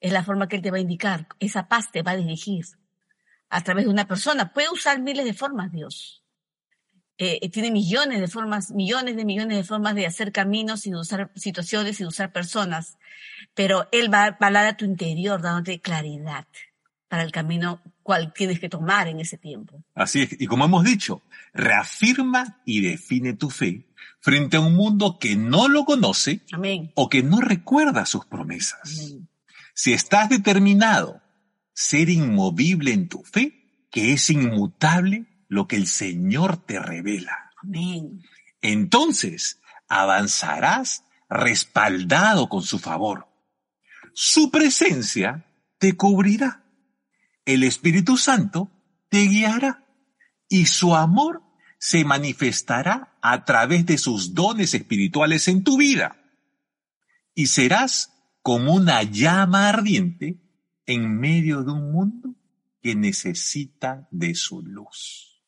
Es 0.00 0.12
la 0.12 0.24
forma 0.24 0.48
que 0.48 0.56
Él 0.56 0.62
te 0.62 0.70
va 0.70 0.78
a 0.78 0.80
indicar. 0.80 1.28
Esa 1.38 1.68
paz 1.68 1.90
te 1.90 2.02
va 2.02 2.12
a 2.12 2.16
dirigir 2.16 2.64
a 3.50 3.62
través 3.62 3.84
de 3.84 3.90
una 3.90 4.08
persona. 4.08 4.52
Puede 4.52 4.70
usar 4.70 5.00
miles 5.00 5.26
de 5.26 5.34
formas 5.34 5.72
Dios. 5.72 6.24
Eh, 7.18 7.50
tiene 7.50 7.70
millones 7.70 8.18
de 8.18 8.28
formas, 8.28 8.70
millones 8.70 9.16
de 9.16 9.26
millones 9.26 9.58
de 9.58 9.64
formas 9.64 9.94
de 9.94 10.06
hacer 10.06 10.32
caminos 10.32 10.86
y 10.86 10.90
de 10.90 10.96
usar 10.96 11.30
situaciones 11.34 12.00
y 12.00 12.04
de 12.04 12.08
usar 12.08 12.32
personas. 12.32 12.96
Pero 13.52 13.88
Él 13.92 14.12
va, 14.12 14.30
va 14.30 14.36
a 14.40 14.46
hablar 14.46 14.66
a 14.66 14.76
tu 14.78 14.86
interior, 14.86 15.42
dándote 15.42 15.82
claridad 15.82 16.46
para 17.08 17.24
el 17.24 17.32
camino 17.32 17.82
cual 18.10 18.32
tienes 18.32 18.58
que 18.58 18.68
tomar 18.68 19.06
en 19.06 19.20
ese 19.20 19.38
tiempo. 19.38 19.84
Así 19.94 20.22
es. 20.22 20.40
Y 20.40 20.48
como 20.48 20.64
hemos 20.64 20.82
dicho, 20.82 21.22
reafirma 21.54 22.60
y 22.64 22.80
define 22.80 23.34
tu 23.34 23.50
fe 23.50 23.86
frente 24.18 24.56
a 24.56 24.60
un 24.60 24.74
mundo 24.74 25.16
que 25.20 25.36
no 25.36 25.68
lo 25.68 25.84
conoce 25.84 26.40
Amén. 26.50 26.90
o 26.96 27.08
que 27.08 27.22
no 27.22 27.40
recuerda 27.40 28.04
sus 28.06 28.26
promesas. 28.26 28.80
Amén. 28.98 29.28
Si 29.74 29.92
estás 29.92 30.28
determinado 30.28 31.22
ser 31.72 32.10
inmovible 32.10 32.92
en 32.92 33.08
tu 33.08 33.22
fe, 33.22 33.86
que 33.92 34.12
es 34.12 34.28
inmutable 34.28 35.26
lo 35.46 35.68
que 35.68 35.76
el 35.76 35.86
Señor 35.86 36.56
te 36.56 36.80
revela, 36.80 37.52
Amén. 37.62 38.24
entonces 38.60 39.60
avanzarás 39.86 41.04
respaldado 41.28 42.48
con 42.48 42.64
su 42.64 42.80
favor. 42.80 43.28
Su 44.14 44.50
presencia 44.50 45.46
te 45.78 45.96
cubrirá. 45.96 46.64
El 47.52 47.64
Espíritu 47.64 48.16
Santo 48.16 48.70
te 49.08 49.22
guiará 49.22 49.84
y 50.48 50.66
su 50.66 50.94
amor 50.94 51.42
se 51.78 52.04
manifestará 52.04 53.18
a 53.20 53.44
través 53.44 53.84
de 53.86 53.98
sus 53.98 54.34
dones 54.34 54.72
espirituales 54.72 55.48
en 55.48 55.64
tu 55.64 55.76
vida. 55.76 56.16
Y 57.34 57.46
serás 57.46 58.12
como 58.42 58.74
una 58.74 59.02
llama 59.02 59.68
ardiente 59.68 60.38
en 60.86 61.18
medio 61.18 61.64
de 61.64 61.72
un 61.72 61.90
mundo 61.90 62.34
que 62.80 62.94
necesita 62.94 64.06
de 64.12 64.34
su 64.36 64.62
luz. 64.62 65.42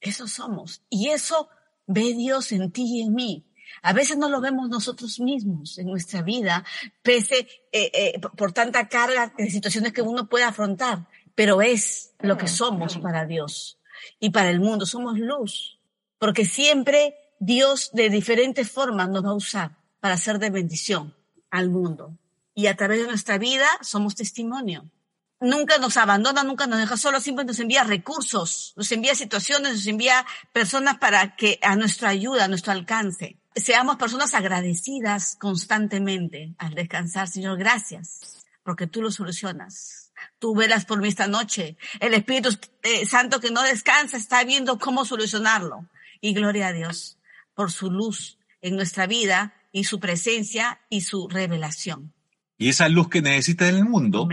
Eso 0.00 0.26
somos. 0.26 0.82
Y 0.88 1.08
eso 1.08 1.50
ve 1.86 2.14
Dios 2.14 2.50
en 2.52 2.70
ti 2.70 2.84
y 2.86 3.02
en 3.02 3.14
mí. 3.14 3.46
A 3.82 3.92
veces 3.92 4.16
no 4.16 4.30
lo 4.30 4.40
vemos 4.40 4.70
nosotros 4.70 5.20
mismos 5.20 5.76
en 5.78 5.86
nuestra 5.86 6.22
vida, 6.22 6.64
pese 7.02 7.46
eh, 7.72 7.90
eh, 7.92 8.20
por 8.36 8.52
tanta 8.52 8.88
carga 8.88 9.34
de 9.36 9.50
situaciones 9.50 9.92
que 9.92 10.02
uno 10.02 10.28
puede 10.28 10.44
afrontar, 10.44 11.08
pero 11.36 11.62
es 11.62 12.14
lo 12.18 12.36
que 12.36 12.48
somos 12.48 12.98
para 12.98 13.24
Dios 13.24 13.78
y 14.18 14.30
para 14.30 14.50
el 14.50 14.58
mundo. 14.58 14.84
Somos 14.86 15.16
luz, 15.16 15.78
porque 16.18 16.44
siempre 16.44 17.14
Dios 17.38 17.90
de 17.92 18.10
diferentes 18.10 18.68
formas 18.68 19.08
nos 19.08 19.24
va 19.24 19.30
a 19.30 19.34
usar 19.34 19.76
para 20.00 20.16
ser 20.16 20.40
de 20.40 20.50
bendición 20.50 21.14
al 21.50 21.70
mundo. 21.70 22.18
Y 22.54 22.66
a 22.66 22.76
través 22.76 23.02
de 23.02 23.06
nuestra 23.06 23.38
vida 23.38 23.68
somos 23.82 24.16
testimonio. 24.16 24.90
Nunca 25.38 25.78
nos 25.78 25.96
abandona, 25.96 26.42
nunca 26.42 26.66
nos 26.66 26.80
deja 26.80 26.96
solos, 26.96 27.22
siempre 27.22 27.44
nos 27.44 27.60
envía 27.60 27.84
recursos, 27.84 28.72
nos 28.74 28.90
envía 28.90 29.14
situaciones, 29.14 29.72
nos 29.74 29.86
envía 29.86 30.26
personas 30.52 30.98
para 30.98 31.36
que 31.36 31.60
a 31.62 31.76
nuestra 31.76 32.08
ayuda, 32.08 32.46
a 32.46 32.48
nuestro 32.48 32.72
alcance 32.72 33.38
seamos 33.56 33.96
personas 33.96 34.34
agradecidas 34.34 35.36
constantemente 35.36 36.54
al 36.58 36.74
descansar. 36.74 37.28
Señor, 37.28 37.58
gracias, 37.58 38.46
porque 38.62 38.86
tú 38.86 39.02
lo 39.02 39.10
solucionas. 39.10 40.05
Tú 40.38 40.54
velas 40.54 40.84
por 40.84 41.00
mí 41.00 41.08
esta 41.08 41.28
noche. 41.28 41.76
El 42.00 42.14
Espíritu 42.14 42.50
eh, 42.82 43.06
Santo 43.06 43.40
que 43.40 43.50
no 43.50 43.62
descansa 43.62 44.16
está 44.16 44.44
viendo 44.44 44.78
cómo 44.78 45.04
solucionarlo. 45.04 45.88
Y 46.20 46.34
gloria 46.34 46.68
a 46.68 46.72
Dios 46.72 47.18
por 47.54 47.70
su 47.70 47.90
luz 47.90 48.38
en 48.60 48.76
nuestra 48.76 49.06
vida 49.06 49.54
y 49.72 49.84
su 49.84 50.00
presencia 50.00 50.80
y 50.88 51.02
su 51.02 51.28
revelación. 51.28 52.12
Y 52.58 52.68
esa 52.68 52.88
luz 52.88 53.08
que 53.08 53.22
necesita 53.22 53.68
el 53.68 53.84
mundo 53.84 54.28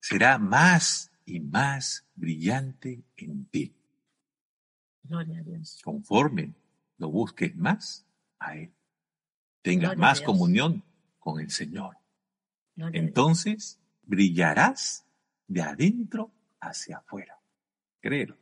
será 0.00 0.38
más 0.38 1.10
y 1.24 1.40
más 1.40 2.06
brillante 2.14 3.02
en 3.16 3.46
ti. 3.46 3.74
Gloria 5.02 5.40
a 5.40 5.42
Dios. 5.42 5.80
Conforme 5.82 6.54
lo 6.98 7.10
busques 7.10 7.54
más, 7.56 8.06
a 8.38 8.56
Él. 8.56 8.72
Tengas 9.62 9.96
más 9.96 10.20
comunión 10.20 10.84
con 11.18 11.40
el 11.40 11.50
Señor. 11.50 11.96
Entonces 12.76 13.80
brillarás 14.06 15.04
de 15.46 15.60
adentro 15.60 16.32
hacia 16.60 16.98
afuera. 16.98 17.38
Créelo. 18.00 18.36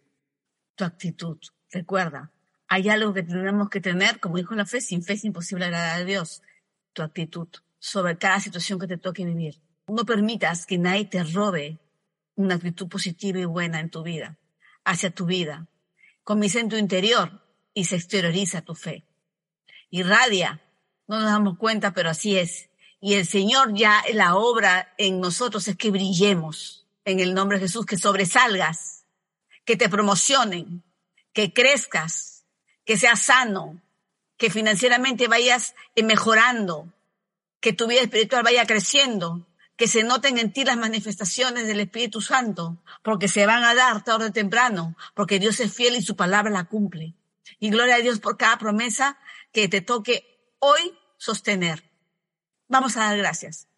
Tu 0.77 0.85
actitud. 0.85 1.39
Recuerda, 1.71 2.31
hay 2.69 2.89
algo 2.89 3.13
que 3.13 3.25
tenemos 3.25 3.69
que 3.69 3.81
tener, 3.81 4.21
como 4.21 4.37
dijo 4.37 4.55
la 4.55 4.67
fe, 4.67 4.81
sin 4.81 5.03
fe 5.03 5.15
es 5.15 5.25
imposible 5.25 5.65
agradar 5.65 6.01
a 6.01 6.05
Dios. 6.05 6.43
Tu 6.93 7.03
actitud 7.03 7.49
sobre 7.81 8.17
cada 8.17 8.39
situación 8.39 8.79
que 8.79 8.87
te 8.87 8.99
toque 8.99 9.25
vivir. 9.25 9.61
No 9.89 10.05
permitas 10.05 10.67
que 10.67 10.79
nadie 10.79 11.07
te 11.07 11.25
robe 11.25 11.81
una 12.37 12.55
actitud 12.55 12.89
positiva 12.89 13.41
y 13.41 13.45
buena 13.45 13.81
en 13.81 13.91
tu 13.91 14.05
vida, 14.05 14.39
hacia 14.85 15.11
tu 15.11 15.27
vida. 15.27 15.67
Comienza 16.23 16.61
en 16.61 16.69
tu 16.69 16.77
interior 16.77 17.43
y 17.75 17.85
se 17.85 17.97
exterioriza 17.97 18.63
tu 18.63 18.75
fe 18.75 19.05
irradia. 19.95 20.61
No 21.07 21.21
nos 21.21 21.31
damos 21.31 21.57
cuenta, 21.57 21.93
pero 21.93 22.11
así 22.11 22.37
es. 22.37 22.69
Y 23.07 23.17
el 23.17 23.27
Señor 23.27 23.75
ya 23.75 24.03
la 24.15 24.35
obra 24.35 24.95
en 24.97 25.21
nosotros 25.21 25.69
es 25.69 25.77
que 25.77 25.91
brillemos 25.91 26.87
en 27.05 27.21
el 27.21 27.35
nombre 27.35 27.59
de 27.59 27.67
Jesús, 27.67 27.85
que 27.85 27.99
sobresalgas, 27.99 29.05
que 29.67 29.77
te 29.77 29.91
promocionen, 29.91 30.83
que 31.35 31.53
crezcas, 31.53 32.47
que 32.87 32.97
seas 32.97 33.21
sano, 33.21 33.79
que 34.39 34.49
financieramente 34.49 35.29
vayas 35.29 35.75
mejorando, 36.03 36.95
que 37.61 37.75
tu 37.75 37.89
vida 37.89 38.01
espiritual 38.01 38.43
vaya 38.43 38.65
creciendo, 38.65 39.47
que 39.77 39.87
se 39.87 40.03
noten 40.03 40.39
en 40.39 40.51
ti 40.51 40.65
las 40.65 40.79
manifestaciones 40.79 41.67
del 41.67 41.81
Espíritu 41.81 42.23
Santo, 42.23 42.83
porque 43.03 43.29
se 43.29 43.45
van 43.45 43.65
a 43.65 43.75
dar 43.75 44.03
tarde 44.03 44.29
o 44.29 44.33
temprano, 44.33 44.97
porque 45.13 45.39
Dios 45.39 45.61
es 45.61 45.75
fiel 45.75 45.97
y 45.97 46.01
su 46.01 46.17
palabra 46.17 46.51
la 46.51 46.65
cumple. 46.65 47.13
Y 47.61 47.69
gloria 47.69 47.97
a 47.97 48.01
Dios 48.01 48.19
por 48.19 48.39
cada 48.39 48.57
promesa 48.57 49.19
que 49.53 49.69
te 49.69 49.83
toque 49.83 50.57
hoy 50.59 50.97
sostener. 51.19 51.84
Vamos 52.75 52.97
a 52.97 53.05
dar 53.05 53.17
gracias. 53.17 53.69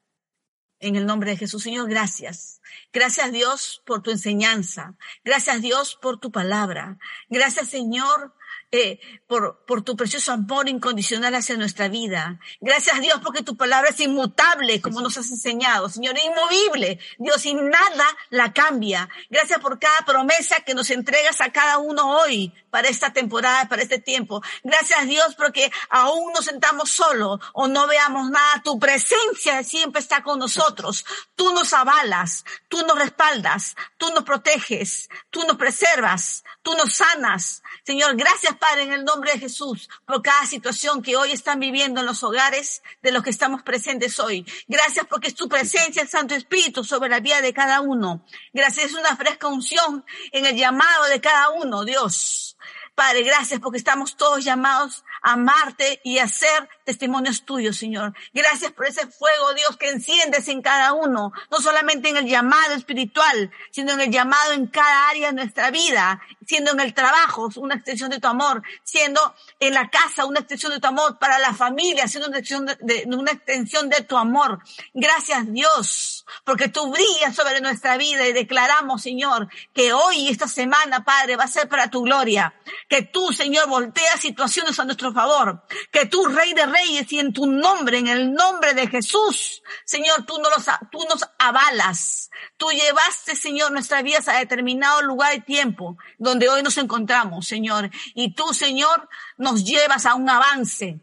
En 0.81 0.97
el 0.97 1.05
nombre 1.05 1.31
de 1.31 1.37
Jesús, 1.37 1.63
Señor, 1.63 1.87
gracias. 1.87 2.63
Gracias 2.95 3.31
Dios 3.31 3.83
por 3.85 4.03
tu 4.03 4.11
enseñanza. 4.11 4.95
Gracias 5.23 5.61
Dios 5.61 5.99
por 6.01 6.19
tu 6.19 6.33
palabra. 6.33 6.97
Gracias 7.29 7.69
Señor 7.69 8.35
eh, 8.73 8.99
por, 9.27 9.67
por 9.67 9.83
tu 9.83 9.97
precioso 9.97 10.33
amor 10.33 10.71
incondicional 10.71 11.35
hacia 11.35 11.59
nuestra 11.59 11.89
vida. 11.89 12.41
Gracias 12.63 12.99
Dios 13.03 13.21
porque 13.23 13.43
tu 13.43 13.55
palabra 13.55 13.91
es 13.91 14.01
inmutable 14.01 14.81
como 14.81 15.03
nos 15.03 15.19
has 15.19 15.31
enseñado, 15.31 15.91
Señor, 15.91 16.15
inmovible. 16.19 16.99
Dios, 17.19 17.45
y 17.45 17.53
nada 17.53 18.07
la 18.31 18.55
cambia. 18.55 19.11
Gracias 19.29 19.61
por 19.61 19.79
cada 19.79 20.07
promesa 20.07 20.63
que 20.65 20.73
nos 20.73 20.89
entregas 20.89 21.43
a 21.43 21.53
cada 21.53 21.77
uno 21.77 22.19
hoy 22.19 22.51
para 22.77 22.89
esta 22.89 23.11
temporada, 23.11 23.71
para 23.71 23.81
este 23.81 23.99
tiempo. 23.99 24.43
Gracias 24.63 25.07
Dios 25.07 25.35
porque 25.35 25.73
aún 25.89 26.31
nos 26.35 26.45
sentamos 26.45 26.91
solos 26.91 27.41
o 27.55 27.69
no 27.69 27.87
veamos 27.87 28.29
nada. 28.29 28.61
Tu 28.63 28.79
presencia 28.79 29.63
siempre 29.63 30.03
está 30.03 30.23
con 30.23 30.39
nosotros. 30.39 31.07
Tú 31.37 31.55
nos 31.55 31.73
avalas, 31.73 32.45
tú 32.69 32.87
nos 32.87 32.99
respaldas, 32.99 33.77
tú 33.97 34.11
nos 34.11 34.25
proteges, 34.25 35.09
tú 35.31 35.43
nos 35.45 35.57
preservas, 35.57 36.45
tú 36.61 36.75
nos 36.75 36.93
sanas. 36.93 37.63
Señor, 37.83 38.15
gracias 38.15 38.55
Padre, 38.57 38.83
en 38.83 38.93
el 38.93 39.07
nombre 39.07 39.33
de 39.33 39.39
Jesús, 39.39 39.89
por 40.05 40.21
cada 40.21 40.45
situación 40.45 41.01
que 41.01 41.17
hoy 41.17 41.33
están 41.33 41.59
viviendo 41.59 42.01
en 42.01 42.07
los 42.07 42.23
hogares 42.23 42.83
de 43.01 43.11
los 43.11 43.23
que 43.23 43.31
estamos 43.31 43.63
presentes 43.63 44.21
hoy. 44.21 44.45
Gracias 44.69 45.07
porque 45.07 45.29
es 45.29 45.35
tu 45.35 45.49
presencia, 45.49 46.03
el 46.03 46.11
Santo 46.11 46.35
Espíritu, 46.35 46.85
sobre 46.85 47.09
la 47.09 47.21
vida 47.21 47.41
de 47.41 47.55
cada 47.55 47.81
uno. 47.81 48.23
Gracias, 48.53 48.89
es 48.89 48.93
una 48.93 49.17
fresca 49.17 49.49
unción 49.49 50.05
en 50.33 50.45
el 50.45 50.57
llamado 50.57 51.05
de 51.05 51.23
cada 51.23 51.49
uno, 51.49 51.83
Dios. 51.87 52.59
Padre, 52.97 53.25
gracias 53.25 53.61
porque 53.61 53.77
estamos 53.77 54.17
todos 54.17 54.43
llamados 54.43 55.05
a 55.21 55.35
amarte 55.35 56.01
y 56.03 56.19
a 56.19 56.27
ser 56.27 56.67
testimonios 56.87 57.45
tuyos, 57.45 57.77
Señor. 57.77 58.15
Gracias 58.33 58.73
por 58.73 58.87
ese 58.87 59.07
fuego, 59.09 59.53
Dios, 59.55 59.77
que 59.77 59.91
enciendes 59.91 60.49
en 60.49 60.63
cada 60.63 60.93
uno, 60.93 61.33
no 61.51 61.61
solamente 61.61 62.09
en 62.09 62.17
el 62.17 62.27
llamado 62.27 62.75
espiritual, 62.75 63.51
sino 63.71 63.93
en 63.93 64.01
el 64.01 64.11
llamado 64.11 64.53
en 64.53 64.69
cada 64.69 65.11
área 65.11 65.29
de 65.29 65.35
nuestra 65.35 65.71
vida, 65.71 66.23
siendo 66.47 66.71
en 66.71 66.81
el 66.81 66.95
trabajo 66.95 67.51
una 67.57 67.75
extensión 67.75 68.09
de 68.09 68.21
tu 68.21 68.29
amor, 68.29 68.63
siendo 68.85 69.35
en 69.59 69.75
la 69.75 69.91
casa 69.91 70.25
una 70.25 70.41
extensión 70.41 70.73
de 70.73 70.81
tu 70.81 70.87
amor, 70.87 71.19
para 71.19 71.39
la 71.41 71.53
familia, 71.53 72.07
siendo 72.07 72.29
una 72.29 72.39
extensión 72.39 72.79
de, 72.81 73.05
una 73.15 73.33
extensión 73.33 73.89
de 73.89 74.03
tu 74.03 74.17
amor. 74.17 74.61
Gracias, 74.95 75.53
Dios, 75.53 76.25
porque 76.45 76.69
tú 76.69 76.91
brillas 76.91 77.35
sobre 77.35 77.61
nuestra 77.61 77.97
vida 77.97 78.27
y 78.29 78.33
declaramos, 78.33 79.03
Señor, 79.03 79.49
que 79.75 79.93
hoy, 79.93 80.29
esta 80.29 80.47
semana, 80.47 81.05
Padre, 81.05 81.35
va 81.35 81.45
a 81.45 81.49
ser 81.49 81.69
para 81.69 81.91
tu 81.91 82.03
gloria. 82.03 82.55
Que 82.89 83.03
tú, 83.03 83.33
Señor, 83.33 83.69
volteas 83.69 84.21
situaciones 84.21 84.79
a 84.79 84.85
nuestro 84.85 85.13
favor. 85.13 85.65
Que 85.91 86.07
tú, 86.07 86.25
Rey 86.27 86.55
de 86.55 86.67
Reyes, 86.77 87.13
y 87.13 87.19
en 87.19 87.33
tu 87.33 87.47
nombre, 87.47 87.99
en 87.99 88.09
el 88.09 88.33
nombre 88.33 88.75
de 88.75 88.89
Jesús, 88.89 89.63
Señor, 89.85 90.25
tú 90.27 90.39
nos, 90.39 90.67
tú 90.91 90.99
nos 91.09 91.25
avalas. 91.39 92.31
Tú 92.57 92.67
llevaste, 92.71 93.37
Señor, 93.37 93.73
nuestras 93.73 94.03
vidas 94.03 94.29
a 94.29 94.39
determinado 94.39 95.03
lugar 95.03 95.35
y 95.35 95.41
tiempo 95.41 95.97
donde 96.19 96.49
hoy 96.49 96.63
nos 96.63 96.79
encontramos, 96.79 97.47
Señor. 97.47 97.91
Y 98.15 98.35
tú, 98.35 98.53
Señor, 98.53 99.09
nos 99.37 99.65
llevas 99.65 100.07
a 100.07 100.15
un 100.15 100.29
avance, 100.29 101.01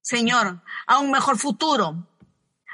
Señor, 0.00 0.62
a 0.86 0.98
un 0.98 1.10
mejor 1.10 1.38
futuro 1.38 2.07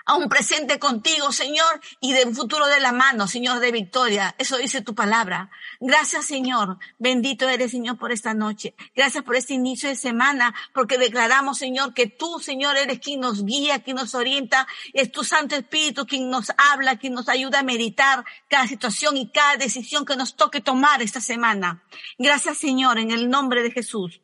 a 0.06 0.16
un 0.16 0.28
presente 0.28 0.78
contigo, 0.78 1.32
Señor, 1.32 1.80
y 2.00 2.12
de 2.12 2.24
un 2.24 2.34
futuro 2.34 2.66
de 2.66 2.80
la 2.80 2.92
mano, 2.92 3.26
Señor, 3.26 3.60
de 3.60 3.72
victoria. 3.72 4.34
Eso 4.38 4.58
dice 4.58 4.82
tu 4.82 4.94
palabra. 4.94 5.50
Gracias, 5.80 6.26
Señor. 6.26 6.78
Bendito 6.98 7.48
eres, 7.48 7.70
Señor, 7.70 7.98
por 7.98 8.12
esta 8.12 8.34
noche. 8.34 8.74
Gracias 8.94 9.24
por 9.24 9.36
este 9.36 9.54
inicio 9.54 9.88
de 9.88 9.96
semana, 9.96 10.54
porque 10.74 10.98
declaramos, 10.98 11.58
Señor, 11.58 11.94
que 11.94 12.06
tú, 12.06 12.38
Señor, 12.38 12.76
eres 12.76 13.00
quien 13.00 13.20
nos 13.20 13.44
guía, 13.44 13.82
quien 13.82 13.96
nos 13.96 14.14
orienta. 14.14 14.66
Es 14.92 15.10
tu 15.10 15.24
Santo 15.24 15.56
Espíritu 15.56 16.06
quien 16.06 16.28
nos 16.28 16.52
habla, 16.56 16.98
quien 16.98 17.14
nos 17.14 17.28
ayuda 17.28 17.60
a 17.60 17.62
meditar 17.62 18.24
cada 18.48 18.66
situación 18.66 19.16
y 19.16 19.30
cada 19.30 19.56
decisión 19.56 20.04
que 20.04 20.16
nos 20.16 20.36
toque 20.36 20.60
tomar 20.60 21.00
esta 21.02 21.20
semana. 21.20 21.82
Gracias, 22.18 22.58
Señor, 22.58 22.98
en 22.98 23.10
el 23.10 23.30
nombre 23.30 23.62
de 23.62 23.70
Jesús. 23.70 24.20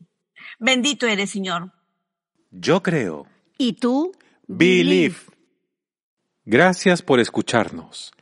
Bendito 0.58 1.06
eres, 1.06 1.30
Señor. 1.30 1.72
Yo 2.50 2.82
creo. 2.82 3.26
¿Y 3.56 3.74
tú? 3.74 4.12
Believe. 4.46 5.29
Gracias 6.44 7.02
por 7.02 7.20
escucharnos. 7.20 8.12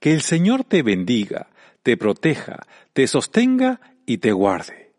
Que 0.00 0.12
el 0.12 0.22
Señor 0.22 0.64
te 0.64 0.82
bendiga, 0.82 1.48
te 1.82 1.96
proteja, 1.96 2.66
te 2.92 3.06
sostenga 3.06 3.80
y 4.06 4.18
te 4.18 4.32
guarde. 4.32 4.92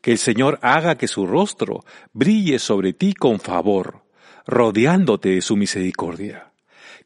Que 0.00 0.12
el 0.12 0.18
Señor 0.18 0.58
haga 0.62 0.96
que 0.96 1.08
su 1.08 1.26
rostro 1.26 1.84
brille 2.12 2.58
sobre 2.58 2.92
ti 2.92 3.14
con 3.14 3.40
favor, 3.40 4.04
rodeándote 4.46 5.30
de 5.30 5.42
su 5.42 5.56
misericordia. 5.56 6.52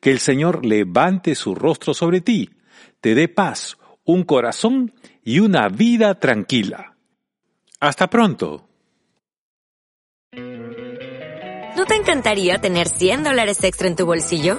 Que 0.00 0.10
el 0.10 0.18
Señor 0.18 0.64
levante 0.64 1.34
su 1.34 1.54
rostro 1.54 1.94
sobre 1.94 2.20
ti, 2.20 2.50
te 3.00 3.14
dé 3.14 3.28
paz, 3.28 3.78
un 4.04 4.24
corazón 4.24 4.92
y 5.24 5.40
una 5.40 5.68
vida 5.68 6.18
tranquila. 6.18 6.96
Hasta 7.80 8.08
pronto. 8.10 8.66
¿No 11.76 11.86
te 11.86 11.94
encantaría 11.94 12.58
tener 12.58 12.88
100 12.88 13.24
dólares 13.24 13.62
extra 13.64 13.88
en 13.88 13.96
tu 13.96 14.04
bolsillo? 14.04 14.58